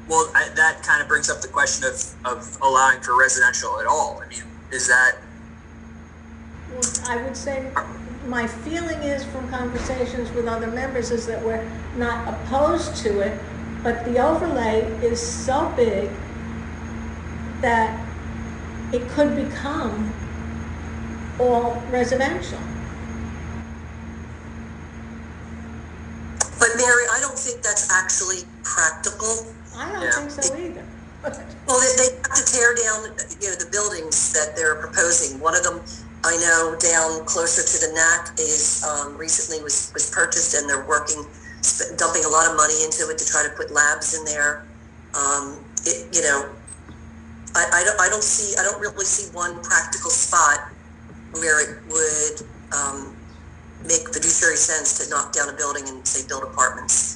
well, 0.08 0.30
I, 0.34 0.50
that 0.56 0.82
kind 0.82 1.02
of 1.02 1.08
brings 1.08 1.30
up 1.30 1.42
the 1.42 1.48
question 1.48 1.88
of 1.88 2.14
of 2.24 2.58
allowing 2.62 3.00
for 3.02 3.18
residential 3.18 3.80
at 3.80 3.86
all. 3.86 4.22
I 4.24 4.28
mean, 4.28 4.42
is 4.72 4.88
that 4.88 5.12
Well, 6.70 6.82
I 7.08 7.22
would 7.22 7.36
say, 7.36 7.72
my 8.26 8.46
feeling 8.46 9.02
is 9.02 9.24
from 9.24 9.48
conversations 9.50 10.32
with 10.32 10.46
other 10.48 10.68
members 10.68 11.10
is 11.10 11.26
that 11.26 11.42
we're 11.44 11.66
not 11.96 12.28
opposed 12.28 12.96
to 12.98 13.20
it, 13.20 13.40
but 13.82 14.04
the 14.04 14.18
overlay 14.18 14.82
is 15.02 15.20
so 15.20 15.72
big 15.76 16.10
that 17.62 18.00
it 18.92 19.08
could 19.08 19.36
become 19.36 20.14
all 21.38 21.82
residential. 21.90 22.60
But 26.58 26.70
Mary, 26.76 27.04
I 27.12 27.18
don't 27.20 27.33
think 27.44 27.62
that's 27.62 27.92
actually 27.92 28.48
practical. 28.62 29.52
I 29.76 29.92
don't 29.92 30.02
Yeah. 30.02 30.10
think 30.12 30.30
so 30.30 30.56
either. 30.56 30.84
Well, 31.66 31.80
they, 31.80 31.92
they 31.96 32.08
have 32.20 32.34
to 32.36 32.44
tear 32.44 32.74
down, 32.76 33.04
you 33.40 33.48
know, 33.48 33.56
the 33.56 33.68
buildings 33.72 34.32
that 34.34 34.54
they're 34.56 34.74
proposing. 34.76 35.40
One 35.40 35.56
of 35.56 35.62
them, 35.64 35.80
I 36.22 36.36
know, 36.36 36.76
down 36.78 37.24
closer 37.24 37.64
to 37.64 37.76
the 37.86 37.92
NAC 37.94 38.38
is, 38.38 38.84
um, 38.84 39.16
recently 39.16 39.62
was, 39.64 39.90
was 39.94 40.10
purchased 40.10 40.52
and 40.54 40.68
they're 40.68 40.84
working, 40.84 41.24
sp- 41.64 41.96
dumping 41.96 42.24
a 42.26 42.28
lot 42.28 42.44
of 42.50 42.56
money 42.60 42.76
into 42.84 43.08
it 43.08 43.16
to 43.16 43.24
try 43.24 43.42
to 43.42 43.48
put 43.56 43.72
labs 43.72 44.12
in 44.12 44.24
there. 44.26 44.66
Um, 45.16 45.64
it, 45.86 46.04
you 46.14 46.20
know, 46.20 46.52
I, 47.56 47.64
I 47.72 47.84
don't, 47.84 47.98
I 47.98 48.08
don't 48.10 48.22
see, 48.22 48.52
I 48.60 48.62
don't 48.62 48.78
really 48.80 49.06
see 49.06 49.32
one 49.32 49.56
practical 49.64 50.10
spot 50.10 50.68
where 51.40 51.64
it 51.64 51.80
would, 51.88 52.46
um, 52.76 53.16
make 53.88 54.04
fiduciary 54.12 54.56
sense 54.56 54.98
to 55.00 55.08
knock 55.10 55.32
down 55.32 55.48
a 55.48 55.56
building 55.56 55.88
and 55.88 56.06
say 56.06 56.26
build 56.28 56.42
apartments. 56.44 57.13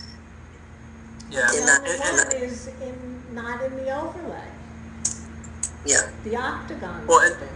Yeah? 1.30 1.50
In 1.52 1.60
The 1.60 1.66
that- 1.66 1.80
only 1.80 1.94
in 1.94 2.00
one 2.00 2.16
that- 2.16 2.34
is 2.34 2.66
in, 2.80 3.22
not 3.34 3.62
in 3.62 3.76
the 3.76 3.90
overlay, 3.96 4.48
Yeah. 5.84 6.02
the 6.24 6.36
octagon. 6.36 7.06
Well, 7.06 7.20
and- 7.20 7.34
building. 7.38 7.54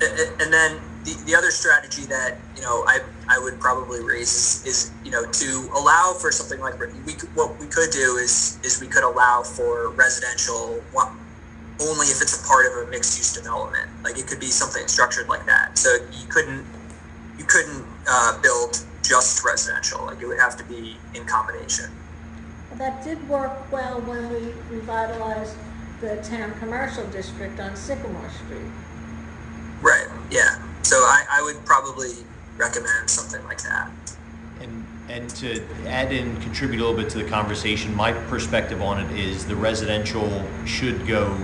A- 0.00 0.04
a- 0.04 0.42
And 0.42 0.52
then 0.52 0.80
the, 1.04 1.14
the 1.26 1.34
other 1.34 1.50
strategy 1.50 2.04
that, 2.06 2.38
you 2.54 2.62
know, 2.62 2.84
I, 2.86 3.00
I 3.28 3.38
would 3.40 3.58
probably 3.58 4.00
raise 4.00 4.32
is, 4.32 4.64
is, 4.64 4.90
you 5.04 5.10
know, 5.10 5.24
to 5.24 5.70
allow 5.74 6.14
for 6.20 6.30
something 6.30 6.60
like, 6.60 6.78
we 7.04 7.14
could, 7.14 7.34
what 7.34 7.58
we 7.58 7.66
could 7.66 7.90
do 7.90 8.16
is, 8.16 8.58
is 8.62 8.80
we 8.80 8.86
could 8.86 9.02
allow 9.02 9.42
for 9.42 9.90
residential 9.90 10.80
wa- 10.92 11.10
only 11.80 12.06
if 12.08 12.22
it's 12.22 12.40
a 12.44 12.46
part 12.46 12.66
of 12.66 12.86
a 12.86 12.90
mixed 12.90 13.18
use 13.18 13.32
development. 13.32 13.88
Like 14.04 14.18
it 14.18 14.28
could 14.28 14.38
be 14.38 14.50
something 14.50 14.86
structured 14.86 15.28
like 15.28 15.46
that. 15.46 15.76
So 15.76 15.90
you 16.12 16.26
couldn't, 16.28 16.64
you 17.38 17.44
couldn't, 17.44 17.84
uh, 18.08 18.40
build 18.40 18.78
just 19.02 19.44
residential. 19.44 20.04
Like 20.06 20.22
it 20.22 20.26
would 20.26 20.38
have 20.38 20.56
to 20.58 20.64
be 20.64 20.96
in 21.14 21.24
combination. 21.24 21.86
Well, 22.70 22.78
That 22.78 23.04
did 23.04 23.28
work 23.28 23.70
well 23.72 24.00
when 24.00 24.28
we 24.30 24.52
revitalized 24.70 25.56
the 26.00 26.16
town 26.22 26.54
commercial 26.58 27.06
district 27.08 27.58
on 27.60 27.74
Sycamore 27.74 28.30
Street. 28.30 28.70
Right, 29.80 30.06
yeah. 30.30 30.62
So 30.82 30.96
I, 30.96 31.24
I 31.30 31.42
would 31.42 31.64
probably 31.64 32.12
recommend 32.56 33.08
something 33.08 33.42
like 33.44 33.62
that. 33.62 33.90
And, 34.60 34.84
and 35.08 35.30
to 35.30 35.62
add 35.86 36.12
in, 36.12 36.40
contribute 36.40 36.80
a 36.80 36.84
little 36.84 36.96
bit 36.96 37.10
to 37.10 37.18
the 37.18 37.28
conversation, 37.28 37.94
my 37.94 38.12
perspective 38.12 38.82
on 38.82 39.00
it 39.00 39.18
is 39.18 39.46
the 39.46 39.56
residential 39.56 40.44
should 40.64 41.06
go, 41.06 41.36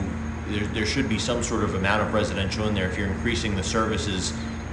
there, 0.49 0.67
there 0.69 0.87
should 0.87 1.09
be 1.09 1.19
some 1.19 1.43
sort 1.43 1.65
of 1.65 1.75
amount 1.75 2.03
of 2.03 2.13
residential 2.13 2.69
in 2.69 2.75
there. 2.75 2.89
If 2.89 2.99
you're 2.99 3.09
increasing 3.09 3.55
the 3.55 3.63
services, 3.63 4.33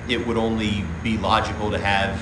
it 0.09 0.25
would 0.25 0.37
only 0.37 0.83
be 1.03 1.17
logical 1.17 1.71
to 1.71 1.77
have 1.77 2.19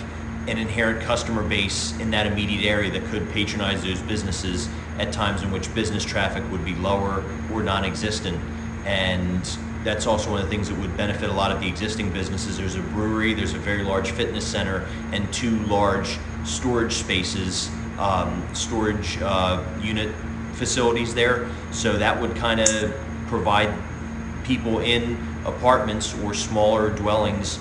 an 0.49 0.57
inherent 0.57 1.01
customer 1.01 1.43
base 1.43 1.97
in 1.99 2.11
that 2.11 2.25
immediate 2.25 2.65
area 2.65 2.89
that 2.91 3.05
could 3.05 3.29
patronize 3.31 3.83
those 3.83 4.01
businesses 4.01 4.67
at 4.97 5.13
times 5.13 5.43
in 5.43 5.51
which 5.51 5.73
business 5.75 6.03
traffic 6.03 6.43
would 6.51 6.65
be 6.65 6.73
lower 6.75 7.23
or 7.53 7.61
non-existent. 7.61 8.39
And 8.85 9.41
that's 9.83 10.07
also 10.07 10.31
one 10.31 10.41
of 10.41 10.45
the 10.45 10.49
things 10.49 10.69
that 10.69 10.77
would 10.79 10.95
benefit 10.97 11.29
a 11.29 11.33
lot 11.33 11.51
of 11.51 11.61
the 11.61 11.67
existing 11.67 12.11
businesses. 12.11 12.57
There's 12.57 12.75
a 12.75 12.81
brewery, 12.81 13.33
there's 13.33 13.53
a 13.53 13.59
very 13.59 13.83
large 13.83 14.11
fitness 14.11 14.45
center, 14.45 14.87
and 15.13 15.31
two 15.31 15.57
large 15.65 16.17
storage 16.43 16.93
spaces, 16.93 17.69
um, 17.97 18.47
storage 18.53 19.19
uh, 19.21 19.63
unit 19.81 20.13
facilities 20.53 21.13
there. 21.13 21.47
So 21.71 21.97
that 21.97 22.19
would 22.19 22.35
kind 22.35 22.59
of 22.59 22.93
provide 23.27 23.73
people 24.43 24.79
in 24.79 25.17
apartments 25.45 26.17
or 26.23 26.33
smaller 26.33 26.89
dwellings 26.89 27.59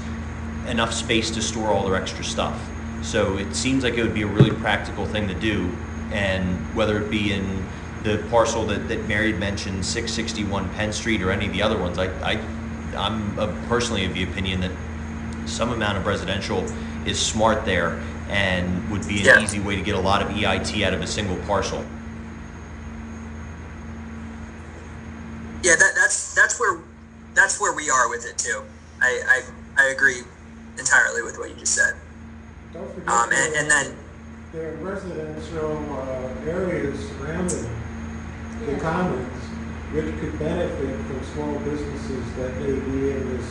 enough 0.66 0.92
space 0.92 1.30
to 1.30 1.42
store 1.42 1.68
all 1.68 1.86
their 1.86 2.00
extra 2.00 2.24
stuff. 2.24 2.58
So 3.00 3.38
it 3.38 3.54
seems 3.54 3.84
like 3.84 3.94
it 3.94 4.02
would 4.02 4.14
be 4.14 4.22
a 4.22 4.26
really 4.28 4.52
practical 4.52 5.06
thing 5.06 5.28
to 5.28 5.34
do 5.34 5.78
And 6.10 6.72
whether 6.74 6.98
it 6.98 7.10
be 7.10 7.32
in 7.32 7.74
the 8.02 8.18
parcel 8.30 8.66
that, 8.66 8.88
that 8.88 9.06
Mary 9.06 9.32
had 9.32 9.40
mentioned, 9.40 9.84
661 9.86 10.70
Penn 10.70 10.92
Street, 10.92 11.22
or 11.22 11.30
any 11.30 11.46
of 11.46 11.52
the 11.52 11.62
other 11.62 11.78
ones, 11.78 11.98
I, 11.98 12.06
I, 12.22 12.48
I'm 12.96 13.38
of- 13.38 13.62
personally 13.62 14.04
of 14.06 14.14
the 14.14 14.22
opinion 14.22 14.60
that 14.60 14.72
some 15.44 15.70
amount 15.72 15.98
of 15.98 16.06
residential 16.06 16.74
is 17.04 17.24
smart 17.24 17.64
there 17.66 18.02
and 18.28 18.88
would 18.88 19.06
be 19.06 19.20
an 19.22 19.26
Yeah. 19.26 19.40
easy 19.40 19.60
way 19.60 19.76
to 19.76 19.82
get 19.82 19.94
a 19.96 20.00
lot 20.00 20.22
of 20.22 20.28
EIT 20.30 20.84
out 20.84 20.94
of 20.94 21.02
a 21.02 21.06
single 21.06 21.38
parcel. 21.38 21.92
Yeah, 25.62 25.76
that, 25.76 25.92
that's 25.96 26.34
that's 26.34 26.60
where 26.60 26.82
that's 27.34 27.60
where 27.60 27.74
we 27.74 27.90
are 27.90 28.08
with 28.10 28.26
it 28.26 28.38
too. 28.38 28.62
I 29.02 29.42
I, 29.78 29.84
I 29.86 29.90
agree 29.90 30.22
entirely 30.78 31.22
with 31.22 31.38
what 31.38 31.50
you 31.50 31.56
just 31.56 31.74
said. 31.74 31.94
Don't 32.72 32.94
forget, 32.94 33.08
Um, 33.08 33.30
and, 33.32 33.54
and 33.56 33.70
then 33.70 33.86
there 34.52 34.68
are 34.72 34.76
residential 34.76 35.76
uh, 35.92 36.50
areas 36.50 36.98
surrounding 37.08 37.68
the 38.64 38.72
Yeah. 38.72 38.78
commons, 38.78 39.42
which 39.92 40.10
could 40.20 40.38
benefit 40.38 40.96
from 41.06 41.20
small 41.34 41.54
businesses 41.60 42.24
that 42.36 42.52
may 42.60 42.72
be 42.72 43.10
in 43.10 43.36
this 43.36 43.48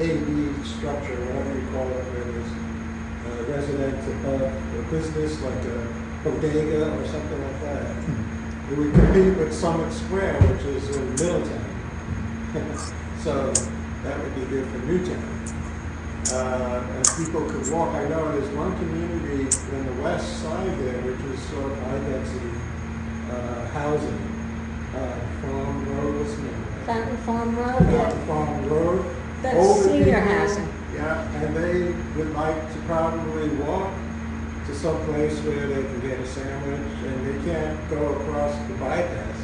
AB 0.00 0.64
structure, 0.64 1.16
whatever 1.24 1.54
you 1.58 1.66
call 1.72 1.88
it, 1.88 2.04
where 2.12 2.24
there's 2.24 2.52
uh, 2.52 3.52
residents 3.52 4.06
above 4.06 4.42
a 4.42 4.82
business 4.90 5.40
like 5.42 5.64
a 5.64 5.86
bodega 6.24 6.92
or 6.96 7.06
something 7.06 7.40
like 7.42 7.60
that. 7.62 7.84
It 8.70 8.78
would 8.78 8.92
compete 8.94 9.36
with 9.36 9.52
Summit 9.52 9.92
Square, 9.92 10.40
which 10.42 10.62
is 10.62 10.96
in 10.96 11.10
Middletown. 11.14 11.66
So 13.20 13.52
that 14.02 14.18
would 14.18 14.34
be 14.34 14.40
good 14.46 14.66
for 14.68 14.78
Newtown. 14.78 15.44
Uh, 16.32 16.84
and 16.94 17.08
people 17.16 17.42
could 17.50 17.70
walk. 17.72 17.94
I 17.94 18.08
know 18.08 18.32
there's 18.32 18.48
one 18.54 18.76
community 18.78 19.42
in 19.42 19.86
the 19.86 20.02
west 20.02 20.42
side 20.42 20.78
there, 20.78 21.00
which 21.02 21.20
is 21.34 21.40
sort 21.48 21.72
of 21.72 21.78
high 21.82 21.98
density 22.08 22.50
uh, 23.30 23.66
housing. 23.68 24.36
Uh, 24.94 25.20
Farm 25.40 25.96
Road, 25.96 26.20
what's 26.20 26.34
the 26.34 26.42
name? 26.42 26.64
Fountain 26.84 27.16
Farm 27.18 27.56
Road, 27.56 27.92
yeah. 27.92 28.26
Farm 28.26 28.68
Road. 28.68 29.16
That's 29.42 29.56
Older 29.56 29.82
senior 29.88 30.04
people, 30.04 30.20
housing. 30.20 30.68
Yeah, 30.94 31.42
and 31.42 31.56
they 31.56 31.92
would 32.18 32.34
like 32.34 32.72
to 32.74 32.78
probably 32.86 33.48
walk 33.64 33.92
to 34.66 34.74
some 34.74 35.02
place 35.06 35.38
where 35.40 35.66
they 35.66 35.82
can 35.82 36.00
get 36.00 36.18
a 36.18 36.26
sandwich, 36.26 36.92
and 37.06 37.26
they 37.26 37.52
can't 37.52 37.90
go 37.90 38.14
across 38.14 38.56
the 38.68 38.74
bypass 38.74 39.38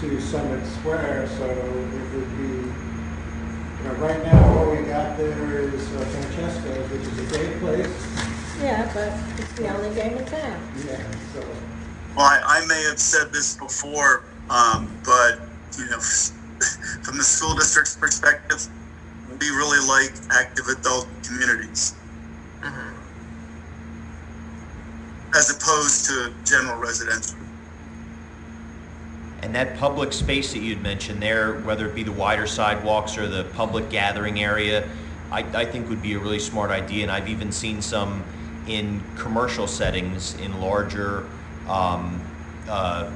to 0.00 0.20
Summit 0.20 0.64
Square, 0.66 1.28
so 1.36 1.44
it 1.50 2.14
would 2.14 2.38
be, 2.38 2.70
you 3.84 3.90
know, 3.90 3.96
right 3.96 4.24
now, 4.24 4.56
what 4.56 4.70
we 4.70 4.82
got 4.86 5.16
there 5.18 5.60
is 5.60 5.94
uh, 5.94 6.00
Francesco's, 6.00 6.90
which 6.90 7.02
is 7.02 7.18
a 7.18 7.38
great 7.38 7.60
place. 7.60 8.16
Yeah, 8.60 8.90
but 8.94 9.12
it's 9.38 9.52
the 9.52 9.68
only 9.68 9.94
game 9.94 10.16
in 10.16 10.24
town. 10.24 10.68
Yeah, 10.86 10.96
so, 11.34 11.40
Well, 12.16 12.24
I, 12.24 12.40
I 12.62 12.66
may 12.66 12.82
have 12.84 12.98
said 12.98 13.32
this 13.32 13.56
before, 13.56 14.24
um, 14.48 14.90
but 15.04 15.40
you 15.76 15.84
know, 15.90 15.98
from 17.02 17.18
the 17.18 17.24
school 17.24 17.54
district's 17.54 17.96
perspective, 17.96 18.66
we 19.38 19.50
really 19.50 19.86
like 19.86 20.14
active 20.30 20.66
adult 20.68 21.08
communities 21.22 21.94
mhm. 22.62 22.94
as 25.34 25.50
opposed 25.50 26.06
to 26.06 26.32
general 26.44 26.80
residential. 26.80 27.43
And 29.44 29.54
that 29.54 29.76
public 29.76 30.14
space 30.14 30.54
that 30.54 30.60
you'd 30.60 30.82
mentioned 30.82 31.22
there, 31.22 31.60
whether 31.60 31.86
it 31.86 31.94
be 31.94 32.02
the 32.02 32.12
wider 32.12 32.46
sidewalks 32.46 33.18
or 33.18 33.26
the 33.26 33.44
public 33.52 33.90
gathering 33.90 34.42
area, 34.42 34.88
I, 35.30 35.40
I 35.40 35.66
think 35.66 35.90
would 35.90 36.00
be 36.00 36.14
a 36.14 36.18
really 36.18 36.38
smart 36.38 36.70
idea. 36.70 37.02
And 37.02 37.12
I've 37.12 37.28
even 37.28 37.52
seen 37.52 37.82
some 37.82 38.24
in 38.66 39.02
commercial 39.16 39.66
settings 39.66 40.34
in 40.40 40.62
larger, 40.62 41.26
um, 41.68 42.22
uh, 42.70 43.10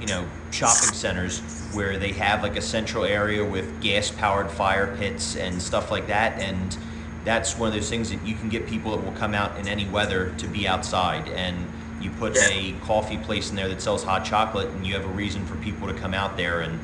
you 0.00 0.08
know, 0.08 0.26
shopping 0.50 0.92
centers 0.92 1.38
where 1.72 1.98
they 1.98 2.10
have 2.10 2.42
like 2.42 2.56
a 2.56 2.62
central 2.62 3.04
area 3.04 3.44
with 3.44 3.80
gas-powered 3.80 4.50
fire 4.50 4.96
pits 4.96 5.36
and 5.36 5.62
stuff 5.62 5.92
like 5.92 6.08
that. 6.08 6.40
And 6.40 6.76
that's 7.24 7.56
one 7.56 7.68
of 7.68 7.74
those 7.74 7.88
things 7.88 8.10
that 8.10 8.26
you 8.26 8.34
can 8.34 8.48
get 8.48 8.66
people 8.66 8.90
that 8.96 9.04
will 9.04 9.16
come 9.16 9.34
out 9.34 9.56
in 9.56 9.68
any 9.68 9.88
weather 9.88 10.34
to 10.38 10.48
be 10.48 10.66
outside. 10.66 11.28
And 11.28 11.70
you 12.00 12.10
put 12.10 12.34
Yeah. 12.34 12.48
a 12.48 12.72
coffee 12.86 13.18
place 13.18 13.50
in 13.50 13.56
there 13.56 13.68
that 13.68 13.82
sells 13.82 14.02
hot 14.02 14.24
chocolate, 14.24 14.68
and 14.68 14.86
you 14.86 14.94
have 14.94 15.04
a 15.04 15.08
reason 15.08 15.44
for 15.46 15.56
people 15.56 15.86
to 15.88 15.94
come 15.94 16.14
out 16.14 16.36
there 16.36 16.60
and 16.60 16.80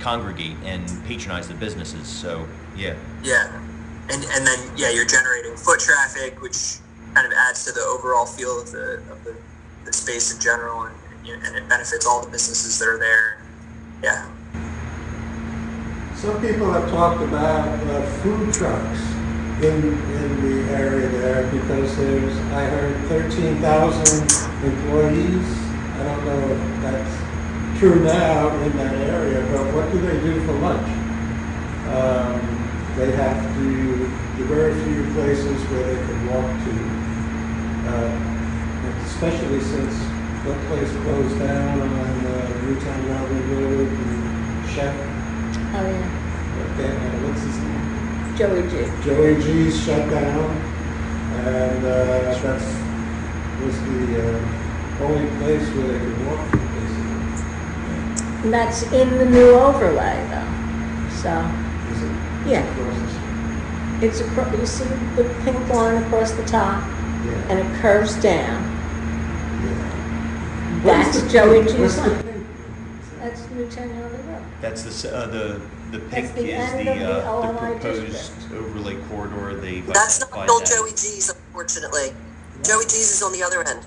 congregate 0.00 0.56
and 0.64 0.86
patronize 1.06 1.48
the 1.48 1.54
businesses. 1.54 2.06
So, 2.06 2.46
yeah. 2.76 2.94
yeah, 3.22 3.50
and 4.08 4.24
and 4.24 4.46
then 4.46 4.58
yeah, 4.76 4.90
you're 4.90 5.06
generating 5.06 5.56
foot 5.56 5.80
traffic, 5.80 6.40
which 6.40 6.76
kind 7.14 7.26
of 7.26 7.32
adds 7.32 7.64
to 7.64 7.72
the 7.72 7.80
overall 7.80 8.26
feel 8.26 8.60
of 8.60 8.70
the 8.70 9.02
of 9.10 9.24
the, 9.24 9.34
the 9.84 9.92
space 9.92 10.32
in 10.32 10.40
general, 10.40 10.82
and 10.82 10.94
you 11.24 11.34
and 11.34 11.56
it 11.56 11.68
benefits 11.68 12.06
all 12.06 12.22
the 12.24 12.30
businesses 12.30 12.78
that 12.78 12.88
are 12.88 12.98
there. 12.98 13.38
Yeah, 14.02 14.30
some 16.14 16.40
people 16.40 16.70
have 16.72 16.88
talked 16.90 17.22
about 17.22 17.66
uh, 17.88 18.06
food 18.22 18.52
trucks 18.52 19.00
in, 19.62 19.82
in 20.12 20.30
the 20.42 20.72
area 20.72 21.08
there 21.08 21.50
because 21.50 21.96
there's, 21.96 22.36
I 22.52 22.64
heard 22.64 22.96
thirteen 23.08 23.60
thousand 23.60 24.30
employees. 24.64 25.46
I 25.96 26.02
don't 26.04 26.24
know 26.26 26.40
if 26.52 26.82
that's 26.82 27.78
true 27.78 28.02
now 28.04 28.54
in 28.62 28.76
that 28.76 28.94
area, 28.94 29.40
but 29.52 29.72
what 29.74 29.90
do 29.92 30.00
they 30.00 30.20
do 30.20 30.44
for 30.46 30.52
lunch? 30.52 30.88
Um, 31.88 32.40
they 32.96 33.12
have 33.12 33.40
to, 33.56 33.96
there 34.36 34.44
are 34.44 34.72
very 34.72 34.74
few 34.84 35.12
places 35.14 35.62
where 35.70 35.82
they 35.84 36.06
can 36.06 36.26
walk 36.28 36.50
to. 36.64 36.96
Uh, 37.88 38.32
especially 39.06 39.60
since 39.60 39.94
that 40.44 40.58
place 40.68 40.90
closed 41.04 41.38
down 41.38 41.80
on 41.80 42.26
uh, 42.26 42.62
Newtown 42.62 43.08
Mountain 43.08 43.50
Road 43.50 43.88
and 43.88 44.68
Chef, 44.70 44.94
Oh, 45.72 45.86
yeah. 45.86 46.72
okay, 46.74 46.92
what's 47.24 47.42
his 47.42 47.56
name? 47.58 47.85
Joey 48.36 48.62
G. 48.68 48.84
Joey 49.02 49.34
G's 49.42 49.84
shut 49.84 50.10
down, 50.10 50.50
and 51.46 51.84
uh, 51.84 52.04
that's 52.04 52.42
was 53.62 53.80
the 53.82 54.00
uh, 54.20 55.04
only 55.04 55.26
place 55.38 55.66
where 55.74 55.88
they 55.88 55.98
could 55.98 56.26
walk, 56.26 56.50
basically. 56.52 57.16
And 58.44 58.52
that's 58.52 58.82
in 58.92 59.18
the 59.18 59.24
new 59.24 59.50
overlay 59.50 60.16
though. 60.28 60.52
So 61.22 61.32
Is 61.92 62.02
it? 62.02 62.12
Yeah. 62.46 62.62
Across 62.72 62.98
the 63.00 63.08
street? 63.08 64.04
it's, 64.04 64.20
acro- 64.20 64.58
you 64.58 64.66
see 64.66 64.84
the 65.16 65.24
pink 65.42 65.68
line 65.70 66.02
across 66.04 66.32
the 66.32 66.44
top 66.44 66.82
Yeah. 67.24 67.48
and 67.48 67.58
it 67.60 67.80
curves 67.80 68.14
down. 68.16 68.62
yeah. 69.64 70.82
That's 70.84 71.32
Joey 71.32 71.64
pink- 71.64 71.76
G's 71.76 71.98
line. 71.98 72.46
That's 73.20 73.48
Newtown 73.50 73.88
Yardley 73.96 74.18
Road. 74.30 74.42
That's 74.60 74.82
the, 75.02 75.16
uh, 75.16 75.26
the, 75.26 75.60
the 75.90 75.98
That's 75.98 76.14
pink 76.14 76.34
the 76.34 76.44
is 76.52 76.70
end 76.70 76.86
the, 76.86 76.92
of 76.92 76.98
the 76.98 77.12
uh, 77.12 77.20
the 77.20 77.28
OLI 77.28 77.70
proposed 77.80 78.12
district. 78.12 78.52
overlay 78.52 78.96
corridor. 79.08 79.54
They've 79.60 79.86
That's 79.86 80.20
not 80.20 80.32
identified 80.32 80.50
old. 80.50 80.66
Joey 80.66 80.90
G's, 80.90 81.30
unfortunately. 81.30 82.08
Joey 82.64 82.84
G's 82.84 83.12
is 83.14 83.22
on 83.22 83.32
the 83.32 83.42
other 83.42 83.62
end. 83.66 83.86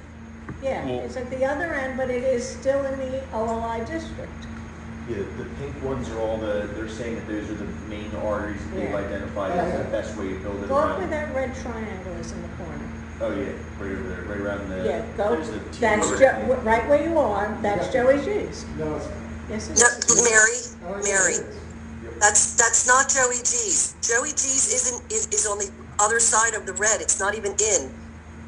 Yeah, 0.61 0.85
Well- 0.85 1.01
it's 1.01 1.15
at 1.17 1.29
the 1.29 1.45
other 1.45 1.73
end, 1.73 1.97
but 1.97 2.09
it 2.09 2.23
is 2.23 2.47
still 2.47 2.83
in 2.85 2.99
the 2.99 3.21
OLI 3.33 3.79
district. 3.85 4.31
Yeah, 5.09 5.17
the 5.37 5.45
pink 5.59 5.83
ones 5.83 6.07
are 6.09 6.19
all 6.19 6.37
the, 6.37 6.69
they're 6.75 6.87
saying 6.87 7.15
that 7.15 7.27
those 7.27 7.49
are 7.49 7.55
the 7.55 7.65
main 7.89 8.11
arteries 8.23 8.61
that 8.61 8.75
they've 8.75 8.89
Yeah. 8.91 8.95
identified 8.97 9.51
as 9.57 9.73
yeah. 9.73 9.77
the 9.83 9.89
best 9.89 10.15
way 10.17 10.29
to 10.29 10.35
build 10.39 10.63
it 10.63 10.69
Go 10.69 10.75
up 10.77 10.99
where 10.99 10.99
around. 10.99 11.09
that 11.09 11.33
red 11.35 11.55
triangle 11.55 12.13
is 12.13 12.31
in 12.31 12.41
the 12.43 12.47
corner. 12.49 12.85
Oh, 13.21 13.31
yeah, 13.31 13.51
right 13.79 13.91
over 13.91 14.09
there, 14.09 14.21
right 14.23 14.39
around 14.39 14.69
the. 14.69 14.85
Yeah, 14.85 15.01
go, 15.17 15.31
there's 15.35 15.49
the 15.49 15.59
T 15.71 15.79
that's, 15.81 16.05
over 16.05 16.15
Jo- 16.15 16.19
there. 16.19 16.45
wh- 16.55 16.63
right 16.65 16.87
where 16.87 17.03
you 17.03 17.17
are, 17.17 17.57
that's 17.63 17.87
Yeah. 17.93 18.03
Joey 18.03 18.23
G's. 18.23 18.65
No, 18.77 18.95
it's. 18.97 19.07
Yes, 19.49 19.69
it 19.71 19.79
No, 19.79 19.87
is. 19.87 20.23
Mary, 20.29 20.93
oh, 20.93 20.97
yeah, 21.03 21.13
Mary, 21.13 21.33
it 21.33 21.39
is. 21.47 21.58
That's, 22.19 22.55
that's 22.55 22.87
not 22.87 23.09
Joey 23.09 23.37
G's. 23.37 23.95
Joey 24.01 24.29
G's 24.29 24.73
isn't, 24.73 25.11
is, 25.11 25.27
is 25.27 25.45
on 25.47 25.57
the 25.59 25.71
other 25.99 26.19
side 26.19 26.53
of 26.53 26.65
the 26.65 26.73
red. 26.73 27.01
It's 27.01 27.19
not 27.19 27.35
even 27.35 27.51
in 27.53 27.91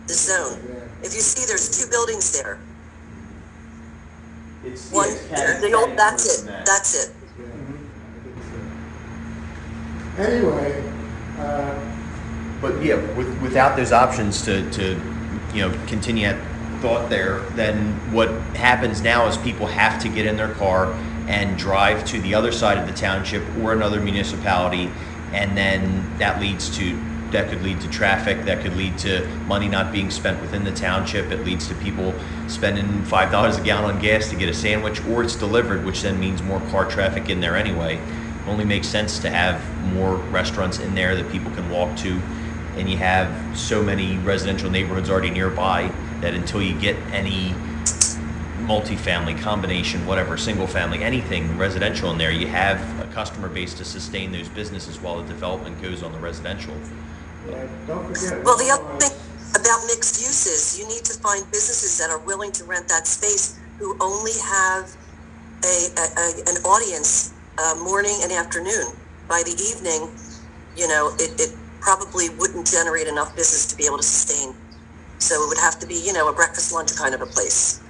the 0.08 0.14
zone. 0.14 0.60
If 1.04 1.14
you 1.14 1.22
see, 1.22 1.46
there's 1.48 1.70
two 1.80 1.90
buildings 1.90 2.32
there. 2.32 2.60
It's, 4.64 4.92
One, 4.92 5.08
yeah, 5.10 5.52
it's 5.52 5.62
the 5.62 5.74
old, 5.74 5.98
that's 5.98 6.44
it, 6.44 6.48
that. 6.48 6.66
that's 6.66 7.08
it. 7.08 7.16
Yeah, 7.40 7.46
I 10.24 10.24
so. 10.24 10.30
Anyway, 10.30 10.84
uh, 11.40 11.80
But 12.62 12.84
yeah, 12.84 12.96
with, 13.16 13.42
without 13.42 13.76
those 13.76 13.92
options 13.92 14.44
to, 14.46 14.70
to, 14.72 15.02
you 15.54 15.68
know, 15.68 15.72
continue 15.88 16.28
that 16.28 16.40
thought 16.82 17.10
there, 17.10 17.40
then 17.56 17.94
what 18.14 18.30
happens 18.56 19.02
now 19.02 19.28
is 19.28 19.38
people 19.38 19.66
have 19.66 20.02
to 20.04 20.10
get 20.10 20.26
in 20.28 20.38
their 20.38 20.54
car 20.54 20.94
and 21.32 21.58
drive 21.58 22.04
to 22.04 22.20
the 22.22 22.36
other 22.36 22.52
side 22.52 22.78
of 22.78 22.86
the 22.86 22.94
township 22.94 23.41
or 23.62 23.72
another 23.72 24.02
municipality, 24.02 24.91
and 25.32 25.58
then 25.58 26.17
that 26.17 26.41
leads 26.41 26.70
to, 26.78 27.00
that 27.32 27.50
could 27.50 27.63
lead 27.63 27.80
to 27.80 27.89
traffic, 27.89 28.44
that 28.44 28.62
could 28.62 28.76
lead 28.76 28.98
to 28.98 29.26
money 29.48 29.70
not 29.70 29.94
being 29.94 30.12
spent 30.12 30.41
within 30.41 30.65
the 30.65 30.74
township, 30.74 31.32
it 31.32 31.46
leads 31.46 31.70
to 31.70 31.76
people 31.76 32.13
spending 32.48 33.02
five 33.06 33.32
dollars 33.32 33.58
a 33.58 33.62
gallon 33.62 33.96
on 33.96 34.02
gas 34.02 34.30
to 34.30 34.36
get 34.36 34.50
a 34.50 34.54
sandwich, 34.54 35.02
or 35.06 35.24
it's 35.24 35.38
delivered, 35.38 35.86
which 35.86 36.02
then 36.02 36.20
means 36.20 36.44
more 36.44 36.60
car 36.70 36.86
traffic 36.86 37.30
in 37.30 37.39
there 37.39 37.56
anyway. 37.56 37.96
It 37.96 38.48
only 38.50 38.65
makes 38.65 38.88
sense 38.88 39.17
to 39.20 39.30
have 39.30 39.62
more 39.94 40.15
restaurants 40.15 40.80
in 40.80 40.96
there 40.96 41.15
that 41.15 41.32
people 41.32 41.52
can 41.52 41.70
walk 41.72 41.96
to, 42.00 42.22
and 42.76 42.89
you 42.89 42.98
have 42.98 43.58
so 43.58 43.82
many 43.82 44.17
residential 44.17 44.70
neighborhoods 44.70 45.10
already 45.10 45.30
nearby 45.30 45.94
that 46.20 46.34
until 46.34 46.62
you 46.62 46.78
get 46.78 46.98
any 47.13 47.56
multifamily, 48.62 49.39
combination, 49.39 50.06
whatever, 50.06 50.38
single 50.38 50.67
family, 50.67 51.04
anything 51.04 51.58
residential 51.58 52.12
in 52.12 52.17
there, 52.17 52.32
you 52.32 52.47
have 52.47 52.80
a 53.02 53.12
customer 53.13 53.50
base 53.50 53.74
to 53.76 53.86
sustain 53.86 54.32
those 54.32 54.50
businesses 54.50 55.00
while 55.00 55.21
the 55.21 55.28
development 55.28 55.82
goes 55.82 56.04
on 56.04 56.12
the 56.12 56.19
residential. 56.19 56.74
Well, 57.47 58.58
the 58.58 58.69
other 58.71 59.00
thing 59.00 59.17
about 59.56 59.82
mixed 59.88 60.21
uses, 60.21 60.80
you 60.80 60.88
need 60.88 61.04
to 61.06 61.13
find 61.19 61.43
businesses 61.52 61.97
that 61.97 62.10
are 62.10 62.19
willing 62.19 62.52
to 62.54 62.63
rent 62.63 62.88
that 62.88 63.08
space 63.08 63.60
who 63.80 63.97
only 64.00 64.32
have 64.43 64.95
a, 65.63 65.88
a, 65.97 66.06
a 66.17 66.28
an 66.47 66.58
audience 66.63 67.34
uh, 67.58 67.76
morning 67.84 68.17
and 68.21 68.32
afternoon. 68.32 68.93
By 69.28 69.43
the 69.43 69.56
evening, 69.60 70.10
you 70.76 70.88
know, 70.88 71.12
it, 71.19 71.39
it 71.39 71.56
probably 71.80 72.30
wouldn't 72.30 72.67
generate 72.67 73.08
enough 73.08 73.36
business 73.36 73.65
to 73.67 73.76
be 73.76 73.86
able 73.86 73.97
to 73.97 74.04
sustain. 74.04 74.54
So 75.19 75.43
it 75.43 75.47
would 75.50 75.58
have 75.58 75.80
to 75.80 75.88
be, 75.88 75.95
you 75.95 76.13
know, 76.13 76.30
a 76.30 76.34
breakfast 76.34 76.74
lunch 76.74 76.95
kind 76.95 77.13
of 77.13 77.21
a 77.21 77.26
place. 77.26 77.82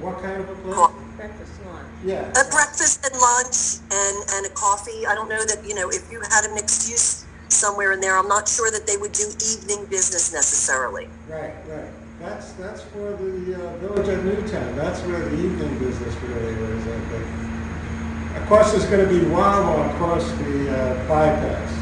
What 0.00 0.22
kind 0.22 0.40
of 0.40 0.48
a 0.48 0.54
place? 0.54 0.74
Breakfast 1.16 1.52
lunch. 1.66 1.86
Yeah. 2.04 2.30
A 2.30 2.44
breakfast 2.50 3.04
and 3.04 3.14
lunch 3.18 3.82
and, 3.90 4.16
and 4.34 4.46
a 4.46 4.50
coffee. 4.54 5.06
I 5.06 5.14
don't 5.14 5.28
know 5.28 5.44
that, 5.44 5.66
you 5.66 5.74
know, 5.74 5.90
if 5.90 6.10
you 6.12 6.20
had 6.30 6.44
a 6.46 6.54
mixed 6.54 6.88
use 6.88 7.24
somewhere 7.48 7.92
in 7.92 8.00
there, 8.00 8.16
I'm 8.16 8.28
not 8.28 8.48
sure 8.48 8.70
that 8.70 8.86
they 8.86 8.96
would 8.96 9.12
do 9.12 9.26
evening 9.26 9.86
business 9.86 10.32
necessarily. 10.32 11.08
Right, 11.28 11.54
right. 11.66 11.90
That's, 12.20 12.52
that's 12.52 12.82
for 12.82 13.12
the 13.12 13.54
uh, 13.54 13.76
Village 13.78 14.08
at 14.08 14.24
Newtown. 14.24 14.76
That's 14.76 15.00
where 15.02 15.18
the 15.18 15.34
evening 15.34 15.78
business 15.78 16.14
really 16.22 16.54
is, 16.54 16.86
I 16.86 17.00
think. 17.10 18.42
Of 18.42 18.48
course, 18.48 18.72
there's 18.72 18.86
gonna 18.86 19.08
be 19.08 19.24
Wawa 19.26 19.88
across 19.90 20.30
the 20.32 20.70
uh, 20.70 21.08
bypass 21.08 21.72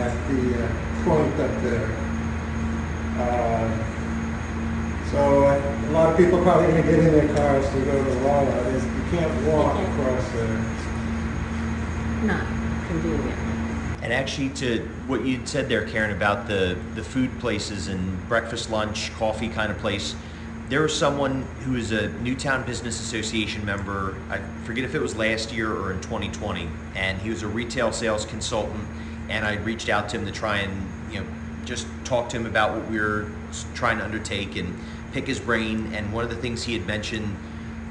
at 0.00 0.12
the 0.28 0.64
uh, 0.64 1.04
point 1.04 1.40
up 1.40 1.62
there. 1.62 1.88
Uh, 3.18 3.93
So 5.14 5.44
uh, 5.44 5.86
a 5.88 5.92
lot 5.92 6.10
of 6.10 6.16
people 6.16 6.42
probably 6.42 6.66
gonna 6.66 6.82
get 6.82 6.98
in 6.98 7.12
their 7.12 7.36
cars 7.36 7.64
to 7.70 7.80
go 7.82 8.02
to 8.04 8.18
Wawa. 8.26 8.46
There's- 8.64 8.82
You 8.84 9.18
can't 9.20 9.46
walk 9.46 9.78
You 9.78 9.86
can't. 9.86 10.00
across 10.00 10.28
there. 10.32 10.58
Not 12.24 12.44
convenient. 12.88 13.38
And 14.02 14.12
actually, 14.12 14.48
to 14.50 14.80
what 15.06 15.24
you 15.24 15.38
said 15.44 15.68
there, 15.68 15.86
Karen, 15.86 16.10
about 16.10 16.48
the, 16.48 16.76
the 16.96 17.02
food 17.04 17.30
places 17.38 17.86
and 17.86 18.28
breakfast, 18.28 18.70
lunch, 18.70 19.12
coffee 19.16 19.48
kind 19.48 19.70
of 19.70 19.78
place, 19.78 20.16
there 20.68 20.82
was 20.82 20.98
someone 20.98 21.46
who 21.64 21.76
is 21.76 21.92
a 21.92 22.08
Newtown 22.08 22.64
Business 22.64 22.98
Association 23.00 23.64
member, 23.64 24.16
I 24.30 24.40
forget 24.64 24.82
if 24.84 24.96
it 24.96 25.00
was 25.00 25.14
last 25.16 25.52
year 25.52 25.72
or 25.72 25.92
in 25.92 26.00
2020, 26.00 26.68
and 26.96 27.20
he 27.20 27.30
was 27.30 27.42
a 27.42 27.46
retail 27.46 27.92
sales 27.92 28.24
consultant, 28.24 28.82
and 29.28 29.46
I 29.46 29.54
reached 29.58 29.88
out 29.88 30.08
to 30.08 30.18
him 30.18 30.26
to 30.26 30.32
try 30.32 30.58
and, 30.58 30.72
you 31.12 31.20
know, 31.20 31.26
just 31.64 31.86
talk 32.04 32.28
to 32.30 32.36
him 32.36 32.46
about 32.46 32.74
what 32.74 32.90
we 32.90 32.98
were 32.98 33.26
s- 33.50 33.64
trying 33.74 33.96
to 33.98 34.04
undertake 34.04 34.56
and 34.56 34.74
pick 35.14 35.26
his 35.28 35.38
brain, 35.38 35.92
and 35.94 36.12
one 36.12 36.24
of 36.24 36.30
the 36.30 36.36
things 36.36 36.64
he 36.64 36.72
had 36.76 36.84
mentioned 36.88 37.34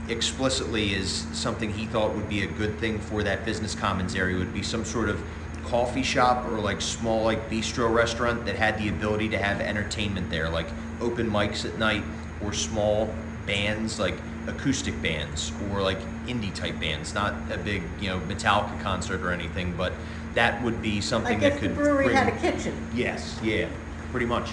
explicitly 0.10 0.94
is 0.94 1.26
something 1.32 1.72
he 1.72 1.86
thought 1.86 2.14
would 2.14 2.28
be 2.28 2.44
a 2.44 2.48
good 2.48 2.78
thing 2.80 3.00
for 3.00 3.24
that 3.24 3.46
business 3.46 3.74
commons 3.74 4.14
area. 4.14 4.38
Would 4.38 4.54
be 4.54 4.62
some 4.62 4.84
sort 4.84 5.08
of 5.08 5.24
coffee 5.64 6.04
shop 6.04 6.46
or 6.52 6.60
like 6.60 6.82
small 6.82 7.24
like 7.24 7.50
bistro 7.50 7.92
restaurant 7.92 8.46
that 8.46 8.58
had 8.58 8.78
the 8.78 8.90
ability 8.90 9.30
to 9.30 9.38
have 9.38 9.62
entertainment 9.62 10.30
there 10.30 10.50
like 10.50 10.68
open 11.00 11.32
mics 11.32 11.64
at 11.66 11.80
night 11.80 12.04
or 12.44 12.52
small 12.52 13.16
bands 13.48 13.98
like 13.98 14.16
acoustic 14.48 15.02
bands 15.02 15.54
or 15.72 15.82
like 15.82 16.00
indie 16.28 16.54
type 16.54 16.78
bands. 16.82 17.14
Not 17.16 17.34
a 17.50 17.58
big 17.58 17.84
you 18.02 18.10
know 18.10 18.20
metallica 18.20 18.78
concert 18.82 19.22
or 19.22 19.32
anything 19.32 19.74
but 19.78 19.94
that 20.34 20.62
would 20.62 20.82
be 20.82 21.00
something 21.00 21.40
Like 21.40 21.42
that 21.42 21.54
if 21.54 21.62
the 21.62 21.68
could 21.68 21.76
brewery 21.78 22.04
bring- 22.06 22.18
had 22.18 22.28
a 22.34 22.38
kitchen. 22.38 22.76
yes 22.94 23.40
yeah 23.42 23.70
pretty 24.12 24.26
much 24.26 24.52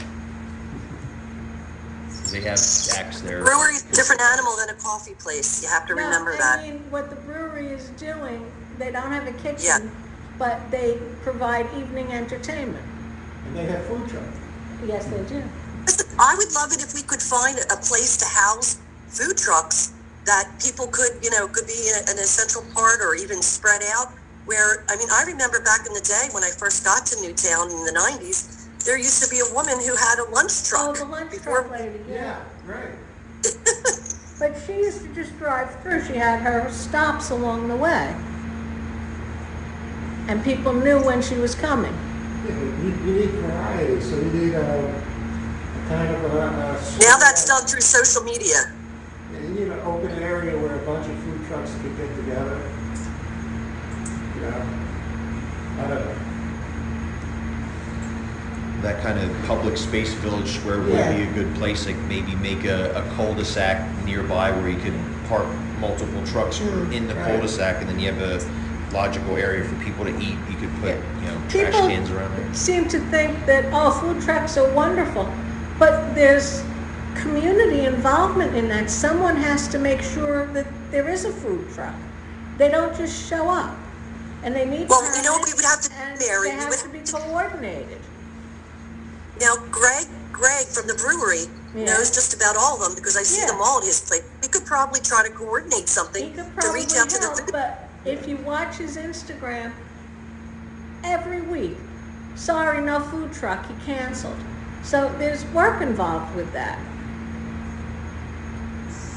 they 2.32 2.40
have 2.42 2.58
acts 2.98 3.20
there 3.22 3.42
Brewery's 3.44 3.84
a 3.90 3.92
different 3.94 4.20
animal 4.20 4.56
than 4.56 4.70
a 4.70 4.78
coffee 4.78 5.14
place. 5.14 5.62
You 5.62 5.68
have 5.68 5.86
to 5.86 5.94
No, 5.94 6.02
remember 6.04 6.34
I 6.34 6.38
that. 6.38 6.58
I 6.60 6.70
mean, 6.70 6.90
what 6.90 7.10
the 7.10 7.16
brewery 7.16 7.68
is 7.72 7.88
doing, 7.90 8.50
they 8.78 8.90
don't 8.90 9.12
have 9.12 9.26
a 9.26 9.32
Yeah. 9.32 9.42
kitchen, 9.42 9.90
but 10.38 10.70
they 10.70 10.98
provide 11.22 11.66
evening 11.76 12.12
entertainment. 12.12 12.84
And 13.46 13.56
they 13.56 13.64
have 13.64 13.84
food 13.86 14.08
trucks. 14.08 14.36
Yes, 14.86 15.04
they 15.06 15.22
do. 15.24 15.42
Listen, 15.86 16.06
I 16.18 16.34
would 16.36 16.52
love 16.54 16.72
it 16.72 16.82
if 16.82 16.94
we 16.94 17.02
could 17.02 17.22
find 17.22 17.58
a 17.70 17.76
place 17.76 18.16
to 18.18 18.26
house 18.26 18.76
food 19.08 19.36
trucks 19.36 19.90
that 20.26 20.48
people 20.62 20.86
could, 20.86 21.10
you 21.22 21.30
know, 21.30 21.48
could 21.48 21.66
be 21.66 21.88
in 21.88 21.94
a- 21.96 22.10
an 22.12 22.18
essential 22.18 22.62
part 22.74 23.00
or 23.00 23.14
even 23.14 23.42
spread 23.42 23.82
out. 23.94 24.12
Where, 24.46 24.84
I 24.88 24.96
mean, 24.96 25.08
I 25.10 25.24
remember 25.24 25.60
back 25.60 25.86
in 25.86 25.92
the 25.94 26.00
day 26.00 26.28
when 26.32 26.44
I 26.44 26.50
first 26.50 26.84
got 26.84 27.06
to 27.06 27.20
Newtown 27.20 27.70
in 27.70 27.84
the 27.84 27.92
90s, 27.92 28.59
there 28.84 28.98
used 28.98 29.22
to 29.22 29.28
be 29.30 29.40
a 29.40 29.54
woman 29.54 29.78
who 29.78 29.94
had 29.96 30.18
a 30.18 30.30
lunch 30.30 30.64
truck. 30.64 30.80
Oh, 30.82 30.94
truck. 30.94 31.06
the 31.08 31.12
lunch 31.12 31.30
before- 31.30 31.62
truck 31.62 31.70
lady, 31.80 32.00
yeah. 32.08 32.40
right. 32.66 32.94
But 34.40 34.56
she 34.66 34.72
used 34.72 35.02
to 35.02 35.14
just 35.14 35.36
drive 35.38 35.68
through. 35.82 36.02
She 36.06 36.14
had 36.14 36.40
her 36.40 36.70
stops 36.70 37.28
along 37.28 37.68
the 37.68 37.76
way. 37.76 38.16
And 40.28 40.42
people 40.42 40.72
knew 40.72 40.98
when 41.04 41.20
she 41.20 41.34
was 41.34 41.54
coming. 41.54 41.92
Yeah, 41.92 42.54
but 42.54 42.82
you, 42.82 42.88
you 43.04 43.20
need 43.20 43.30
variety, 43.32 44.00
so 44.00 44.16
you 44.16 44.32
need 44.32 44.54
a, 44.54 44.64
a 44.64 45.88
kind 45.88 46.08
of 46.16 46.24
a. 46.24 46.38
a 46.38 46.98
Now 47.00 47.18
that's 47.18 47.44
done 47.46 47.66
through 47.66 47.82
social 47.82 48.22
media. 48.22 48.72
Yeah, 49.30 49.40
You 49.40 49.48
need 49.48 49.68
an 49.68 49.80
open 49.80 50.10
area 50.12 50.56
where 50.56 50.74
a 50.74 50.86
bunch 50.86 51.06
of 51.06 51.18
food 51.18 51.46
trucks 51.46 51.74
could 51.82 51.94
get 51.98 52.08
together. 52.16 52.56
You 54.36 54.40
know, 54.40 54.66
I 55.80 55.86
don't 55.86 56.00
know. 56.06 56.29
That 58.82 59.02
kind 59.02 59.18
of 59.18 59.30
public 59.46 59.76
space 59.76 60.12
village 60.14 60.48
square 60.48 60.80
would 60.80 60.90
Yeah. 60.94 61.16
be 61.16 61.22
a 61.22 61.32
good 61.32 61.54
place, 61.56 61.86
like 61.86 61.96
maybe 62.08 62.34
make 62.36 62.64
a, 62.64 62.92
a 62.94 63.02
cul-de-sac 63.16 64.04
nearby 64.04 64.50
where 64.52 64.68
you 64.68 64.78
could 64.78 64.94
park 65.28 65.46
multiple 65.78 66.24
trucks 66.26 66.58
Mm, 66.58 66.92
in 66.92 67.06
the 67.08 67.14
right. 67.14 67.26
cul-de-sac, 67.26 67.80
and 67.80 67.88
then 67.88 67.98
you 67.98 68.12
have 68.12 68.20
a 68.22 68.40
logical 68.94 69.36
area 69.36 69.64
for 69.64 69.74
people 69.84 70.04
to 70.04 70.10
eat. 70.18 70.36
You 70.50 70.56
could 70.56 70.72
put, 70.80 70.94
you 71.20 71.26
know, 71.28 71.40
trash 71.48 71.72
People- 71.74 71.88
cans 71.88 72.10
around 72.10 72.36
there. 72.36 72.54
Seem 72.54 72.88
to 72.88 72.98
think 73.10 73.46
that, 73.46 73.64
oh, 73.72 73.90
food 73.92 74.20
trucks 74.22 74.56
are 74.56 74.68
wonderful. 74.72 75.28
But 75.78 76.14
there's 76.14 76.62
community 77.14 77.84
involvement 77.84 78.54
in 78.56 78.68
that. 78.68 78.90
Someone 78.90 79.36
has 79.36 79.68
to 79.68 79.78
make 79.78 80.02
sure 80.02 80.46
that 80.52 80.66
there 80.90 81.08
is 81.08 81.24
a 81.24 81.30
food 81.32 81.72
truck. 81.74 81.94
They 82.58 82.68
don't 82.68 82.94
just 82.96 83.28
show 83.28 83.48
up. 83.48 83.74
And 84.42 84.54
they 84.54 84.64
need 84.64 84.88
Well, 84.88 85.02
you 85.16 85.22
know 85.22 85.34
we 85.44 85.52
would 85.54 85.64
have 85.64 85.80
to 85.82 85.88
do, 85.88 85.94
and 86.00 86.18
Mary? 86.18 86.48
They 86.50 86.54
We 86.56 86.60
have 86.60 86.70
would 86.70 86.78
to 86.78 86.88
be 86.88 87.00
coordinated. 87.00 87.98
Now, 89.40 89.56
Greg, 89.70 90.06
Greg 90.32 90.66
from 90.66 90.86
the 90.86 90.94
brewery 90.94 91.46
Yeah. 91.74 91.84
knows 91.86 92.10
just 92.10 92.34
about 92.34 92.56
all 92.56 92.76
of 92.76 92.82
them 92.82 92.94
because 92.94 93.16
I 93.16 93.22
see 93.22 93.40
Yeah. 93.40 93.46
them 93.48 93.60
all 93.62 93.78
at 93.78 93.84
his 93.84 94.00
place. 94.00 94.22
We 94.42 94.48
could 94.48 94.66
probably 94.66 95.00
try 95.00 95.22
to 95.22 95.30
coordinate 95.30 95.88
something 95.88 96.34
to 96.34 96.70
reach 96.72 96.94
out 96.96 97.08
to 97.10 97.18
the. 97.18 97.26
help, 97.26 97.52
but 97.52 97.88
if 98.04 98.28
you 98.28 98.36
watch 98.36 98.76
his 98.76 98.96
Instagram, 98.96 99.72
every 101.04 101.40
week, 101.40 101.78
sorry, 102.36 102.80
no 102.82 103.00
food 103.00 103.32
truck, 103.32 103.66
he 103.66 103.74
canceled. 103.86 104.36
So 104.82 105.10
there's 105.18 105.44
work 105.46 105.80
involved 105.80 106.34
with 106.34 106.52
that. 106.52 106.78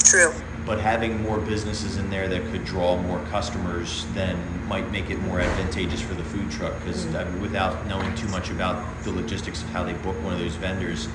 True. 0.04 0.34
But 0.66 0.80
having 0.80 1.22
more 1.22 1.40
businesses 1.40 1.98
in 1.98 2.10
there 2.10 2.30
that 2.30 2.46
could 2.52 2.64
draw 2.64 2.96
more 2.98 3.20
customers 3.26 4.06
then 4.14 4.38
might 4.68 4.90
make 4.92 5.10
it 5.10 5.20
more 5.20 5.42
advantageous 5.42 6.02
for 6.02 6.14
the 6.14 6.24
food 6.24 6.50
truck. 6.52 6.74
Because 6.80 7.06
mm-hmm. 7.06 7.42
without 7.42 7.86
knowing 7.88 8.16
too 8.16 8.28
much 8.30 8.50
about 8.50 9.04
the 9.04 9.12
logistics 9.12 9.62
of 9.62 9.70
how 9.70 9.84
they 9.84 9.94
book 9.94 10.16
one 10.24 10.34
of 10.34 10.40
those 10.40 10.56
vendors, 10.56 11.10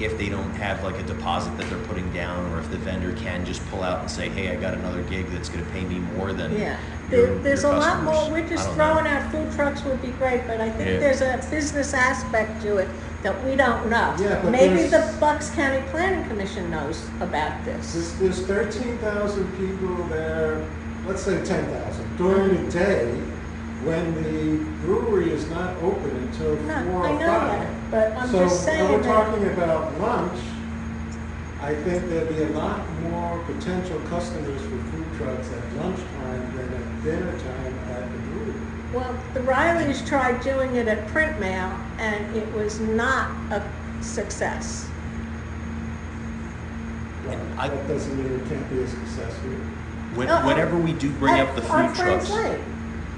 if 0.00 0.16
they 0.18 0.28
don't 0.28 0.50
have 0.54 0.82
like 0.82 0.98
a 0.98 1.02
deposit 1.02 1.56
that 1.58 1.68
they're 1.68 1.86
putting 1.86 2.12
down, 2.12 2.50
or 2.52 2.60
if 2.60 2.70
the 2.70 2.76
vendor 2.76 3.12
can 3.12 3.44
just 3.44 3.64
pull 3.70 3.82
out 3.82 4.00
and 4.00 4.10
say, 4.10 4.28
"Hey, 4.28 4.50
I 4.50 4.56
got 4.56 4.74
another 4.74 5.02
gig 5.02 5.26
that's 5.28 5.48
going 5.48 5.64
to 5.64 5.70
pay 5.70 5.84
me 5.84 5.98
more 6.16 6.32
than 6.32 6.52
Yeah, 6.52 6.78
your- 7.10 7.26
there, 7.26 7.38
there's 7.38 7.64
a 7.64 7.72
lot 7.72 8.02
more, 8.02 8.30
we're 8.30 8.48
just 8.48 8.64
I 8.64 8.68
don't 8.68 8.78
know. 8.78 8.94
throwing 8.94 9.06
out 9.06 9.30
food 9.30 9.52
trucks 9.52 9.84
would 9.84 10.00
be 10.00 10.08
great, 10.12 10.46
but 10.46 10.60
I 10.60 10.70
think 10.70 10.88
Yeah. 10.88 10.98
there's 10.98 11.20
a 11.20 11.44
business 11.50 11.92
aspect 11.94 12.62
to 12.62 12.78
it 12.78 12.88
that 13.22 13.44
we 13.44 13.54
don't 13.56 13.88
know. 13.88 14.14
Yeah, 14.18 14.40
but 14.42 14.50
Maybe 14.50 14.82
the 14.84 14.88
there's- 14.88 15.16
Bucks 15.18 15.50
County 15.50 15.82
Planning 15.90 16.28
Commission 16.28 16.70
knows 16.70 17.08
about 17.20 17.64
this. 17.64 17.92
There's, 17.92 18.12
there's 18.18 18.46
thirteen 18.46 18.98
thousand 18.98 19.46
people 19.56 19.94
there, 20.08 20.64
let's 21.06 21.22
say 21.22 21.42
ten 21.44 21.64
thousand, 21.66 22.16
during 22.16 22.64
the 22.64 22.70
day 22.70 23.12
when 23.84 24.14
the 24.22 24.64
brewery 24.84 25.30
is 25.30 25.48
not 25.50 25.76
open 25.82 26.10
until 26.10 26.54
No, 26.62 26.84
four 26.92 27.06
I 27.06 27.10
or 27.12 27.18
know 27.18 27.26
five. 27.26 27.90
that, 27.90 27.90
but 27.90 28.16
I'm 28.16 28.28
So 28.30 28.38
just 28.40 28.64
when 28.66 28.76
saying 28.76 28.92
we're 28.92 29.02
that, 29.02 29.24
talking 29.26 29.46
about 29.48 30.00
lunch, 30.00 30.40
I 31.60 31.74
think 31.74 32.08
there'd 32.08 32.28
be 32.28 32.42
a 32.42 32.48
lot 32.50 32.80
more 33.02 33.38
potential 33.44 34.00
customers 34.08 34.60
for 34.62 34.78
food 34.90 35.06
trucks 35.16 35.48
at 35.52 35.76
lunchtime 35.76 36.56
than 36.56 36.72
at 36.74 37.04
dinner 37.04 37.38
time 37.38 37.78
at 37.90 38.10
the 38.10 38.18
brewery. 38.18 38.60
well, 38.92 39.16
the 39.34 39.40
Rileys 39.40 40.04
tried 40.06 40.40
doing 40.42 40.74
it 40.76 40.86
at 40.88 41.06
Print 41.08 41.38
Mail, 41.40 41.70
and 42.02 42.36
it 42.36 42.52
was 42.52 42.80
not 42.80 43.30
a 43.52 43.62
success. 44.02 44.88
Well, 47.26 47.38
I- 47.56 47.68
That 47.68 47.88
doesn't 47.88 48.16
mean 48.16 48.40
it 48.40 48.48
can't 48.48 48.68
be 48.68 48.80
a 48.82 48.88
success 48.88 49.32
here. 49.44 49.52
When, 50.16 50.28
whenever 50.44 50.76
we 50.76 50.92
do 50.92 51.10
bring 51.12 51.40
up 51.40 51.54
the 51.54 51.62
food 51.62 51.94
trucks, 51.94 52.30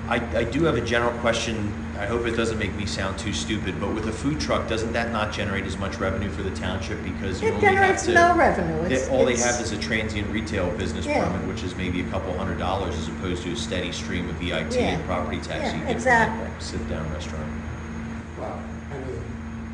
I, 0.07 0.17
I 0.37 0.45
do 0.45 0.65
have 0.65 0.77
a 0.77 0.83
general 0.83 1.13
question. 1.19 1.73
I 1.99 2.07
hope 2.07 2.27
it 2.27 2.33
doesn't 2.37 2.59
make 2.59 2.75
me 2.75 2.85
sound 2.87 3.19
too 3.19 3.33
stupid, 3.33 3.81
but 3.81 3.95
with 3.95 4.07
a 4.07 4.13
food 4.13 4.39
truck, 4.39 4.69
doesn't 4.69 4.93
that 4.93 5.11
not 5.11 5.33
generate 5.33 5.65
as 5.65 5.79
much 5.79 5.97
revenue 5.97 6.29
for 6.29 6.43
the 6.43 6.51
township 6.51 7.03
because 7.03 7.41
you 7.41 7.49
It 7.49 7.55
only 7.55 7.67
have 7.67 7.75
generates 7.75 8.05
to? 8.07 8.13
no 8.15 8.35
revenue. 8.37 8.83
they- 8.89 8.95
It's- 8.97 9.09
all 9.09 9.25
they 9.25 9.33
it's- 9.33 9.45
have 9.57 9.65
is 9.65 9.73
a 9.73 9.79
transient 9.79 10.29
retail 10.31 10.69
business 10.73 11.07
Yeah. 11.07 11.25
permit, 11.25 11.49
which 11.49 11.63
is 11.65 11.75
maybe 11.77 12.01
a 12.03 12.05
couple 12.11 12.37
hundred 12.37 12.59
dollars 12.59 12.95
as 12.99 13.09
opposed 13.09 13.43
to 13.45 13.53
a 13.53 13.57
steady 13.57 13.91
stream 13.93 14.29
of 14.29 14.37
EIT 14.43 14.77
Yeah. 14.79 14.89
and 14.89 15.05
property 15.07 15.39
tax 15.39 15.49
Yeah, 15.49 15.73
you 15.73 15.79
get 15.79 15.81
from 15.87 15.91
exactly. 15.97 16.47
a 16.59 16.61
sit-down 16.63 17.11
restaurant. 17.13 17.47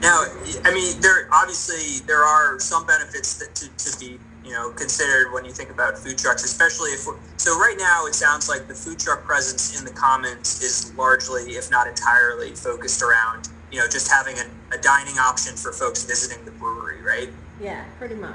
Well, 0.02 0.22
I 0.22 0.34
mean, 0.34 0.60
Now, 0.62 0.70
I 0.70 0.74
mean, 0.74 1.00
there 1.00 1.28
obviously 1.32 2.04
there 2.06 2.22
are 2.24 2.58
some 2.58 2.86
benefits 2.86 3.38
that 3.38 3.54
to, 3.56 3.68
to 3.68 3.98
be 3.98 4.18
you 4.44 4.52
know 4.52 4.70
considered 4.72 5.32
when 5.32 5.44
you 5.44 5.52
think 5.52 5.70
about 5.70 5.98
food 5.98 6.18
trucks, 6.18 6.44
especially 6.44 6.90
if 6.90 7.06
we're, 7.06 7.16
so. 7.36 7.58
Right 7.58 7.76
now, 7.78 8.06
it 8.06 8.14
sounds 8.14 8.48
like 8.48 8.68
the 8.68 8.74
food 8.74 8.98
truck 8.98 9.24
presence 9.24 9.78
in 9.78 9.84
the 9.84 9.92
commons 9.92 10.62
is 10.62 10.92
largely, 10.96 11.52
if 11.52 11.70
not 11.70 11.86
entirely, 11.86 12.54
focused 12.54 13.02
around 13.02 13.48
you 13.70 13.78
know 13.78 13.86
just 13.86 14.10
having 14.10 14.36
a, 14.38 14.74
a 14.74 14.78
dining 14.78 15.18
option 15.18 15.54
for 15.56 15.72
folks 15.72 16.04
visiting 16.04 16.44
the 16.44 16.50
brewery, 16.52 17.02
right? 17.02 17.30
Yeah, 17.60 17.84
pretty 17.98 18.14
much. 18.16 18.34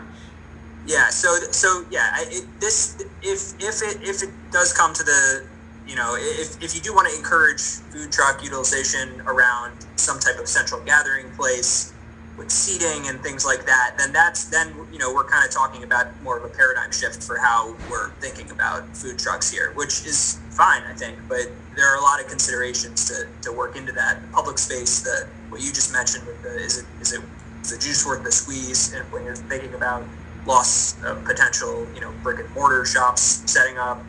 Yeah. 0.87 1.09
So 1.09 1.35
so 1.51 1.85
yeah, 1.91 2.09
it, 2.19 2.45
this 2.59 2.97
if 3.21 3.53
if 3.59 3.81
it 3.81 4.07
if 4.07 4.23
it 4.23 4.29
does 4.51 4.73
come 4.73 4.93
to 4.93 5.03
the 5.03 5.47
you 5.87 5.95
know 5.95 6.15
if 6.17 6.61
if 6.63 6.75
you 6.75 6.81
do 6.81 6.93
want 6.93 7.09
to 7.09 7.15
encourage 7.15 7.61
food 7.61 8.11
truck 8.11 8.43
utilization 8.43 9.21
around 9.21 9.73
some 10.05 10.19
type 10.19 10.37
of 10.39 10.47
central 10.47 10.81
gathering 10.85 11.31
place 11.31 11.93
with 12.37 12.51
seating 12.51 13.07
and 13.07 13.21
things 13.21 13.45
like 13.45 13.65
that, 13.65 13.95
then 13.97 14.11
that's 14.13 14.45
then 14.45 14.73
you 14.91 14.99
know 14.99 15.13
we're 15.13 15.27
kind 15.27 15.45
of 15.45 15.51
talking 15.51 15.83
about 15.83 16.07
more 16.21 16.37
of 16.37 16.43
a 16.43 16.53
paradigm 16.53 16.91
shift 16.91 17.23
for 17.23 17.37
how 17.37 17.75
we're 17.89 18.11
thinking 18.21 18.51
about 18.51 18.95
food 18.95 19.17
trucks 19.17 19.49
here, 19.51 19.71
which 19.75 20.05
is 20.05 20.39
fine, 20.51 20.83
I 20.83 20.93
think. 20.93 21.17
But 21.27 21.47
there 21.75 21.91
are 21.91 21.97
a 21.97 22.01
lot 22.01 22.21
of 22.21 22.27
considerations 22.27 23.05
to, 23.09 23.27
to 23.43 23.55
work 23.55 23.75
into 23.75 23.91
that 23.93 24.19
public 24.31 24.57
space. 24.57 25.01
The 25.01 25.27
what 25.49 25.61
you 25.61 25.71
just 25.71 25.93
mentioned 25.93 26.27
with 26.27 26.41
the 26.43 26.55
is 26.57 26.77
it 26.79 26.85
is 27.01 27.13
it 27.13 27.21
is 27.63 27.71
the 27.71 27.79
juice 27.79 28.05
worth 28.05 28.23
the 28.23 28.31
squeeze? 28.31 28.93
And 28.93 29.09
when 29.11 29.23
you're 29.23 29.35
thinking 29.35 29.73
about 29.73 30.03
loss 30.45 31.01
of 31.03 31.23
potential, 31.25 31.87
you 31.95 32.01
know, 32.01 32.13
brick 32.21 32.39
and 32.39 32.53
mortar 32.53 32.85
shops 32.85 33.43
setting 33.49 33.77
up. 33.77 34.03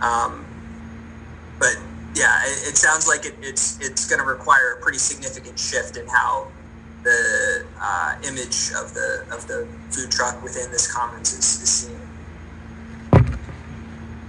Um, 0.00 0.46
but 1.58 1.76
yeah, 2.14 2.40
it, 2.44 2.70
it 2.70 2.76
sounds 2.76 3.06
like 3.06 3.24
it, 3.24 3.34
it's 3.42 3.78
it's 3.80 4.08
going 4.08 4.20
to 4.20 4.26
require 4.26 4.76
a 4.78 4.82
pretty 4.82 4.98
significant 4.98 5.58
shift 5.58 5.96
in 5.96 6.06
how 6.08 6.48
the 7.04 7.64
uh, 7.80 8.14
image 8.24 8.72
of 8.82 8.92
the 8.94 9.24
of 9.32 9.46
the 9.46 9.66
food 9.90 10.10
truck 10.10 10.42
within 10.42 10.70
this 10.70 10.92
commons 10.92 11.32
is, 11.32 11.62
is 11.62 11.70
seen. 11.70 11.96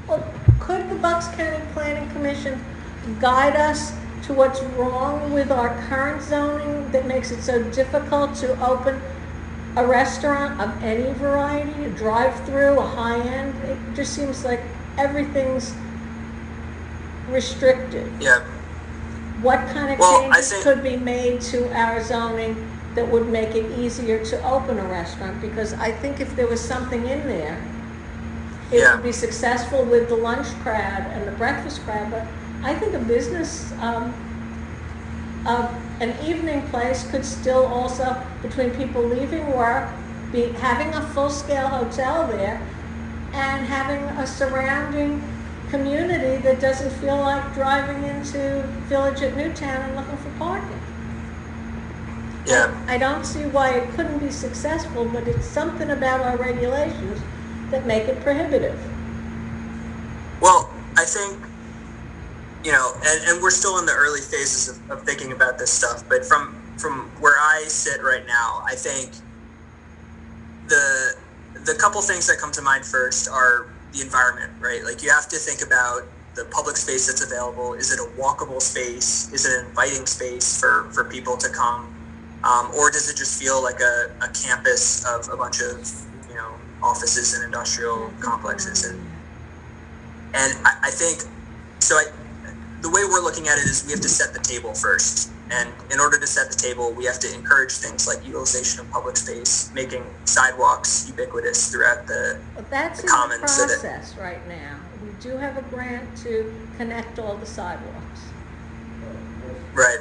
Well, 0.07 0.23
could 0.59 0.89
the 0.89 0.95
Bucks 0.95 1.27
County 1.29 1.63
Planning 1.73 2.09
Commission 2.11 2.61
guide 3.19 3.55
us 3.55 3.93
to 4.23 4.33
what's 4.33 4.61
wrong 4.61 5.33
with 5.33 5.51
our 5.51 5.69
current 5.87 6.21
zoning 6.21 6.91
that 6.91 7.07
makes 7.07 7.31
it 7.31 7.41
so 7.41 7.63
difficult 7.71 8.35
to 8.35 8.59
open 8.63 9.01
a 9.77 9.85
restaurant 9.85 10.59
of 10.59 10.83
any 10.83 11.13
variety, 11.13 11.85
a 11.85 11.89
drive-through, 11.89 12.77
a 12.77 12.85
high-end? 12.85 13.55
It 13.63 13.77
just 13.95 14.13
seems 14.13 14.43
like 14.43 14.61
everything's 14.97 15.73
restricted. 17.31 18.11
Yeah, 18.19 18.39
What 19.41 19.67
kind 19.73 19.91
of 19.91 19.97
Well, 19.97 20.21
changes 20.21 20.49
think- 20.51 20.63
could 20.63 20.83
be 20.83 20.97
made 20.97 21.41
to 21.41 21.71
our 21.73 22.03
zoning 22.03 22.55
that 22.93 23.07
would 23.07 23.27
make 23.27 23.55
it 23.55 23.71
easier 23.79 24.23
to 24.25 24.43
open 24.47 24.77
a 24.77 24.83
restaurant? 24.83 25.41
Because 25.41 25.73
I 25.73 25.91
think 25.91 26.19
if 26.21 26.35
there 26.35 26.45
was 26.45 26.61
something 26.61 27.07
in 27.07 27.27
there, 27.27 27.57
it 28.71 28.79
Yeah. 28.79 28.93
would 28.93 29.03
be 29.03 29.11
successful 29.11 29.83
with 29.83 30.09
the 30.09 30.15
lunch 30.15 30.47
crowd 30.61 31.05
and 31.15 31.27
the 31.27 31.31
breakfast 31.31 31.83
crowd, 31.85 32.11
but 32.11 32.27
I 32.63 32.75
think 32.75 32.93
a 32.93 32.99
business, 32.99 33.71
um, 33.81 34.13
uh, 35.47 35.69
an 35.99 36.13
evening 36.23 36.61
place 36.69 37.03
could 37.09 37.25
still 37.25 37.65
also, 37.65 38.15
between 38.43 38.69
people 38.71 39.01
leaving 39.01 39.51
work, 39.57 39.89
be 40.31 40.51
having 40.61 40.93
a 40.93 41.01
full-scale 41.01 41.67
hotel 41.67 42.27
there 42.27 42.61
and 43.33 43.65
having 43.65 44.03
a 44.19 44.27
surrounding 44.27 45.23
community 45.71 46.37
that 46.43 46.61
doesn't 46.61 46.91
feel 46.91 47.17
like 47.17 47.53
driving 47.55 48.03
into 48.03 48.63
Village 48.89 49.23
at 49.23 49.35
Newtown 49.37 49.83
and 49.83 49.95
looking 49.97 50.17
for 50.17 50.31
parking. 50.31 50.81
yeah. 52.45 52.73
I 52.87 52.97
don't 52.97 53.25
see 53.25 53.45
why 53.45 53.71
it 53.75 53.89
couldn't 53.91 54.19
be 54.19 54.31
successful, 54.31 55.05
but 55.05 55.27
it's 55.27 55.47
something 55.47 55.91
about 55.91 56.21
our 56.21 56.37
regulations 56.37 57.25
that 57.71 57.85
make 57.87 58.07
it 58.09 58.21
prohibitive. 58.21 58.79
Well, 60.41 60.73
I 60.97 61.05
think, 61.05 61.39
you 62.63 62.73
know, 62.73 62.93
and, 63.05 63.23
and 63.29 63.43
we're 63.43 63.51
still 63.51 63.79
in 63.79 63.85
the 63.87 63.93
early 63.93 64.21
phases 64.21 64.69
of, 64.69 64.91
of 64.91 65.03
thinking 65.05 65.33
about 65.33 65.59
this 65.59 65.71
stuff, 65.71 66.03
but 66.09 66.25
from 66.25 66.57
from 66.77 67.11
where 67.21 67.35
I 67.39 67.65
sit 67.67 68.03
right 68.03 68.25
now, 68.27 68.63
I 68.65 68.75
think 68.75 69.11
the 70.67 71.15
the 71.65 71.75
couple 71.75 72.01
things 72.01 72.27
that 72.27 72.39
come 72.39 72.51
to 72.53 72.61
mind 72.61 72.85
first 72.85 73.29
are 73.29 73.67
the 73.93 74.01
environment, 74.01 74.51
right? 74.59 74.83
Like 74.83 75.03
you 75.03 75.09
have 75.11 75.27
to 75.29 75.37
think 75.37 75.61
about 75.61 76.03
the 76.35 76.45
public 76.51 76.77
space 76.77 77.07
that's 77.07 77.23
available. 77.23 77.73
Is 77.73 77.91
it 77.91 77.99
a 77.99 78.07
walkable 78.19 78.61
space? 78.61 79.31
Is 79.33 79.45
it 79.45 79.59
an 79.59 79.67
inviting 79.67 80.05
space 80.05 80.59
for, 80.59 80.89
for 80.93 81.05
people 81.05 81.37
to 81.37 81.49
come? 81.49 81.93
Um, 82.43 82.71
or 82.77 82.89
does 82.89 83.09
it 83.09 83.17
just 83.17 83.41
feel 83.41 83.61
like 83.61 83.79
a, 83.81 84.15
a 84.23 84.29
campus 84.33 85.05
of 85.05 85.27
a 85.31 85.37
bunch 85.37 85.61
of, 85.61 85.87
you 86.29 86.35
know, 86.35 86.55
offices 86.81 87.33
and 87.35 87.43
industrial 87.43 88.11
complexes? 88.21 88.85
And 88.85 88.99
and 90.33 90.53
I, 90.65 90.71
I 90.85 90.91
think 90.91 91.23
so. 91.81 91.95
I, 91.95 92.05
the 92.81 92.89
way 92.89 93.03
we're 93.05 93.21
looking 93.21 93.47
at 93.47 93.57
it 93.57 93.65
is 93.65 93.83
we 93.85 93.91
have 93.91 94.01
to 94.01 94.09
set 94.09 94.33
the 94.33 94.39
table 94.39 94.73
first, 94.73 95.30
and 95.51 95.69
in 95.91 95.99
order 95.99 96.17
to 96.17 96.25
set 96.25 96.49
the 96.49 96.55
table, 96.55 96.93
we 96.93 97.05
have 97.05 97.19
to 97.19 97.33
encourage 97.33 97.71
things 97.73 98.07
like 98.07 98.25
utilization 98.25 98.79
of 98.79 98.89
public 98.89 99.17
space, 99.17 99.69
making 99.73 100.03
sidewalks 100.25 101.07
ubiquitous 101.09 101.69
throughout 101.69 102.07
the. 102.07 102.39
But 102.55 102.69
that's 102.69 103.01
The 103.01 103.03
in 103.03 103.07
the 103.07 103.11
commons 103.11 103.51
so 103.51 103.67
that- 103.67 103.79
process 103.81 104.17
right 104.17 104.47
now. 104.47 104.79
We 105.03 105.11
do 105.19 105.35
have 105.37 105.57
a 105.57 105.61
grant 105.63 106.15
to 106.19 106.53
connect 106.77 107.19
all 107.19 107.35
the 107.35 107.45
sidewalks. 107.45 108.21
Right. 109.73 109.99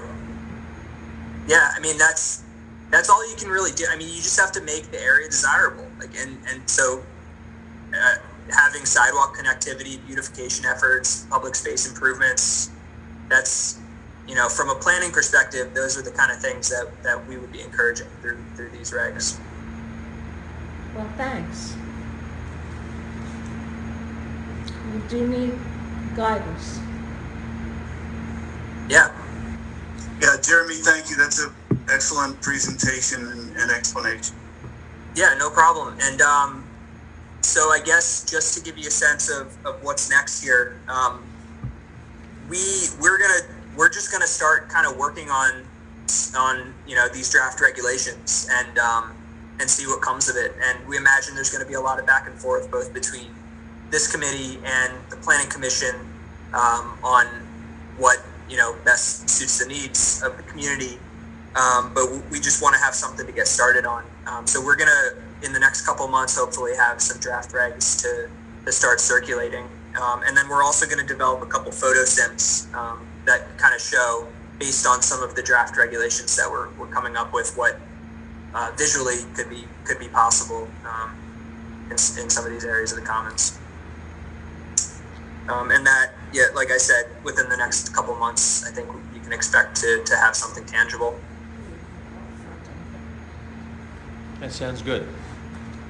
Yeah, 1.48 1.70
I 1.74 1.80
mean 1.80 1.98
that's 1.98 2.42
that's 2.90 3.08
all 3.08 3.28
you 3.28 3.36
can 3.36 3.48
really 3.48 3.72
do. 3.72 3.86
I 3.90 3.96
mean, 3.96 4.08
you 4.08 4.16
just 4.16 4.38
have 4.38 4.52
to 4.52 4.60
make 4.60 4.90
the 4.90 5.00
area 5.02 5.28
desirable. 5.28 5.86
Like, 5.98 6.10
and 6.16 6.38
and 6.48 6.68
so 6.68 7.02
uh, 7.94 8.16
having 8.50 8.84
sidewalk 8.84 9.36
connectivity, 9.36 10.04
beautification 10.06 10.64
efforts, 10.64 11.26
public 11.30 11.54
space 11.56 11.88
improvements. 11.88 12.70
That's 13.28 13.79
you 14.30 14.36
know, 14.36 14.48
from 14.48 14.70
a 14.70 14.76
planning 14.76 15.10
perspective, 15.10 15.74
those 15.74 15.98
are 15.98 16.02
the 16.02 16.12
kind 16.12 16.30
of 16.30 16.38
things 16.38 16.68
that 16.68 16.86
that 17.02 17.26
we 17.26 17.36
would 17.36 17.50
be 17.50 17.62
encouraging 17.62 18.06
through 18.20 18.38
through 18.54 18.70
these 18.70 18.92
regs. 18.92 19.40
Well, 20.94 21.10
thanks. 21.16 21.74
We 24.92 25.00
do 25.08 25.26
need 25.26 25.58
guidance. 26.14 26.78
Yeah. 28.88 29.10
Yeah, 30.22 30.36
Jeremy, 30.40 30.76
thank 30.76 31.10
you. 31.10 31.16
That's 31.16 31.42
an 31.42 31.52
excellent 31.88 32.40
presentation 32.40 33.26
and, 33.26 33.56
and 33.56 33.70
explanation. 33.72 34.36
Yeah, 35.16 35.34
no 35.38 35.50
problem. 35.50 35.98
And 36.02 36.20
um, 36.22 36.68
so 37.40 37.70
I 37.70 37.80
guess 37.84 38.30
just 38.30 38.56
to 38.56 38.62
give 38.62 38.78
you 38.78 38.86
a 38.86 38.92
sense 38.92 39.28
of, 39.28 39.56
of 39.66 39.82
what's 39.82 40.08
next 40.08 40.40
here, 40.40 40.80
um, 40.86 41.24
we 42.48 42.58
we're 43.00 43.18
gonna 43.18 43.59
we're 43.76 43.88
just 43.88 44.12
gonna 44.12 44.26
start 44.26 44.68
kind 44.68 44.86
of 44.86 44.96
working 44.96 45.30
on 45.30 45.64
on 46.36 46.74
you 46.86 46.96
know 46.96 47.08
these 47.08 47.30
draft 47.30 47.60
regulations 47.60 48.48
and 48.50 48.78
um, 48.78 49.12
and 49.60 49.68
see 49.68 49.86
what 49.86 50.00
comes 50.02 50.28
of 50.28 50.36
it. 50.36 50.52
And 50.62 50.86
we 50.88 50.96
imagine 50.96 51.34
there's 51.34 51.50
going 51.50 51.62
to 51.62 51.68
be 51.68 51.74
a 51.74 51.80
lot 51.80 52.00
of 52.00 52.06
back 52.06 52.26
and 52.26 52.38
forth 52.38 52.70
both 52.70 52.92
between 52.94 53.26
this 53.90 54.10
committee 54.10 54.58
and 54.64 54.92
the 55.10 55.16
planning 55.16 55.50
commission 55.50 55.94
um, 56.54 56.98
on 57.04 57.26
what 57.98 58.18
you 58.48 58.56
know 58.56 58.74
best 58.84 59.28
suits 59.28 59.58
the 59.58 59.68
needs 59.68 60.22
of 60.24 60.36
the 60.36 60.42
community 60.44 60.98
um, 61.56 61.92
but 61.94 62.06
we 62.30 62.38
just 62.38 62.62
want 62.62 62.74
to 62.76 62.80
have 62.80 62.94
something 62.94 63.26
to 63.26 63.32
get 63.32 63.48
started 63.48 63.84
on. 63.84 64.04
Um, 64.26 64.46
so 64.46 64.64
we're 64.64 64.76
gonna, 64.76 65.10
in 65.42 65.52
the 65.52 65.58
next 65.58 65.84
couple 65.84 66.06
months, 66.06 66.38
hopefully 66.38 66.76
have 66.76 67.00
some 67.00 67.18
draft 67.18 67.52
regs 67.52 68.00
to, 68.02 68.30
to 68.64 68.72
start 68.72 69.00
circulating. 69.00 69.64
Um, 70.00 70.22
and 70.24 70.36
then 70.36 70.48
we're 70.48 70.62
also 70.62 70.86
going 70.86 71.04
to 71.04 71.06
develop 71.06 71.42
a 71.42 71.46
couple 71.46 71.72
photo 71.72 72.04
sims 72.04 72.68
um, 72.74 73.04
that 73.26 73.58
kind 73.58 73.74
of 73.74 73.80
show, 73.80 74.26
based 74.58 74.86
on 74.86 75.02
some 75.02 75.22
of 75.22 75.34
the 75.34 75.42
draft 75.42 75.76
regulations 75.76 76.36
that 76.36 76.50
we're, 76.50 76.68
we're 76.78 76.86
coming 76.86 77.16
up 77.16 77.32
with, 77.32 77.54
what 77.56 77.80
uh, 78.54 78.72
visually 78.76 79.18
could 79.34 79.48
be 79.48 79.64
could 79.84 79.98
be 79.98 80.08
possible 80.08 80.68
um, 80.84 81.10
in, 81.86 81.92
in 81.92 82.30
some 82.30 82.44
of 82.44 82.50
these 82.50 82.64
areas 82.64 82.92
of 82.92 83.00
the 83.00 83.04
commons. 83.04 83.58
Um, 85.48 85.70
and 85.70 85.84
that, 85.84 86.12
yeah, 86.32 86.44
like 86.54 86.70
I 86.70 86.76
said, 86.76 87.06
within 87.24 87.48
the 87.48 87.56
next 87.56 87.92
couple 87.94 88.14
months, 88.14 88.64
I 88.66 88.70
think 88.70 88.88
you 89.14 89.20
can 89.20 89.32
expect 89.32 89.76
to, 89.76 90.02
to 90.04 90.16
have 90.16 90.36
something 90.36 90.64
tangible. 90.64 91.18
That 94.38 94.52
sounds 94.52 94.80
good. 94.80 95.08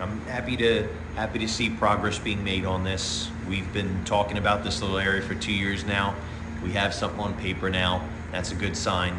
I'm 0.01 0.21
happy 0.23 0.57
to, 0.57 0.89
happy 1.15 1.41
to 1.41 1.49
see 1.49 1.69
progress 1.69 2.19
being 2.19 2.43
made 2.43 2.65
on 2.65 2.85
this. 2.85 3.31
We've 3.47 3.71
been 3.75 4.03
talking 4.05 4.39
about 4.39 4.65
this 4.65 4.81
little 4.81 4.99
area 4.99 5.21
for 5.21 5.35
two 5.35 5.53
years 5.53 5.85
now, 5.85 6.15
We 6.63 6.73
have 6.73 6.93
something 6.95 7.21
on 7.21 7.35
paper 7.35 7.71
now. 7.71 8.09
That's 8.33 8.53
a 8.53 8.55
good 8.55 8.77
sign. 8.77 9.17